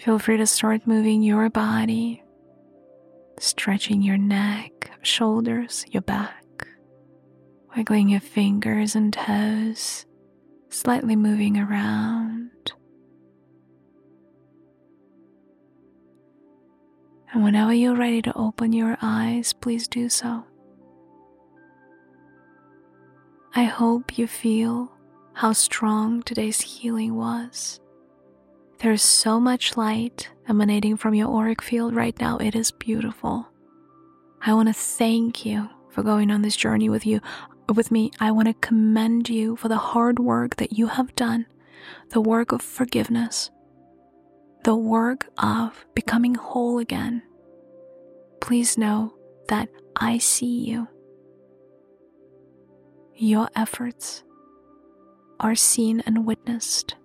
Feel 0.00 0.18
free 0.18 0.36
to 0.36 0.48
start 0.48 0.84
moving 0.84 1.22
your 1.22 1.48
body, 1.48 2.24
stretching 3.38 4.02
your 4.02 4.18
neck, 4.18 4.90
shoulders, 5.02 5.84
your 5.92 6.02
back, 6.02 6.66
wiggling 7.76 8.08
your 8.08 8.20
fingers 8.20 8.96
and 8.96 9.12
toes, 9.12 10.06
slightly 10.70 11.14
moving 11.14 11.56
around. 11.56 12.72
And 17.32 17.42
whenever 17.42 17.72
you're 17.72 17.96
ready 17.96 18.20
to 18.22 18.36
open 18.36 18.72
your 18.72 18.98
eyes, 19.00 19.52
please 19.54 19.88
do 19.88 20.08
so. 20.08 20.44
I 23.54 23.64
hope 23.64 24.18
you 24.18 24.26
feel 24.26 24.92
how 25.34 25.52
strong 25.52 26.22
today's 26.22 26.60
healing 26.60 27.16
was. 27.16 27.80
There's 28.78 29.02
so 29.02 29.38
much 29.38 29.76
light 29.76 30.28
emanating 30.48 30.96
from 30.96 31.14
your 31.14 31.28
auric 31.28 31.62
field 31.62 31.94
right 31.94 32.18
now. 32.20 32.36
It 32.38 32.54
is 32.54 32.70
beautiful. 32.70 33.48
I 34.44 34.52
want 34.54 34.68
to 34.68 34.74
thank 34.74 35.46
you 35.46 35.70
for 35.88 36.02
going 36.02 36.30
on 36.30 36.42
this 36.42 36.56
journey 36.56 36.88
with 36.88 37.06
you 37.06 37.20
with 37.72 37.92
me. 37.92 38.10
I 38.18 38.32
want 38.32 38.48
to 38.48 38.54
commend 38.54 39.28
you 39.28 39.54
for 39.56 39.68
the 39.68 39.78
hard 39.78 40.18
work 40.18 40.56
that 40.56 40.72
you 40.76 40.88
have 40.88 41.14
done, 41.14 41.46
the 42.10 42.20
work 42.20 42.50
of 42.52 42.60
forgiveness, 42.60 43.51
the 44.64 44.76
work 44.76 45.28
of 45.38 45.84
becoming 45.94 46.34
whole 46.34 46.78
again. 46.78 47.22
Please 48.40 48.78
know 48.78 49.14
that 49.48 49.68
I 49.96 50.18
see 50.18 50.64
you 50.64 50.88
your 53.22 53.48
efforts 53.54 54.24
are 55.38 55.54
seen 55.54 56.02
and 56.06 56.26
witnessed. 56.26 56.96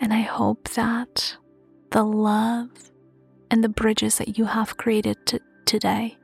And 0.00 0.14
I 0.14 0.22
hope 0.22 0.70
that 0.70 1.36
the 1.90 2.04
love 2.04 2.70
and 3.50 3.62
the 3.62 3.68
bridges 3.68 4.16
that 4.16 4.38
you 4.38 4.46
have 4.46 4.78
created 4.78 5.18
t- 5.26 5.40
today 5.66 6.16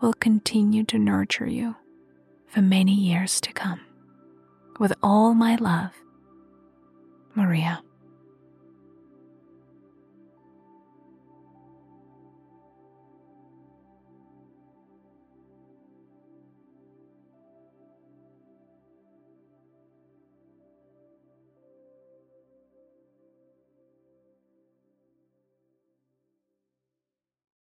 will 0.00 0.14
continue 0.14 0.82
to 0.84 0.98
nurture 0.98 1.46
you 1.46 1.76
for 2.48 2.60
many 2.60 2.94
years 2.94 3.40
to 3.42 3.52
come. 3.52 3.80
With 4.80 4.94
all 5.00 5.34
my 5.34 5.54
love, 5.54 5.92
Mariya. 7.34 7.82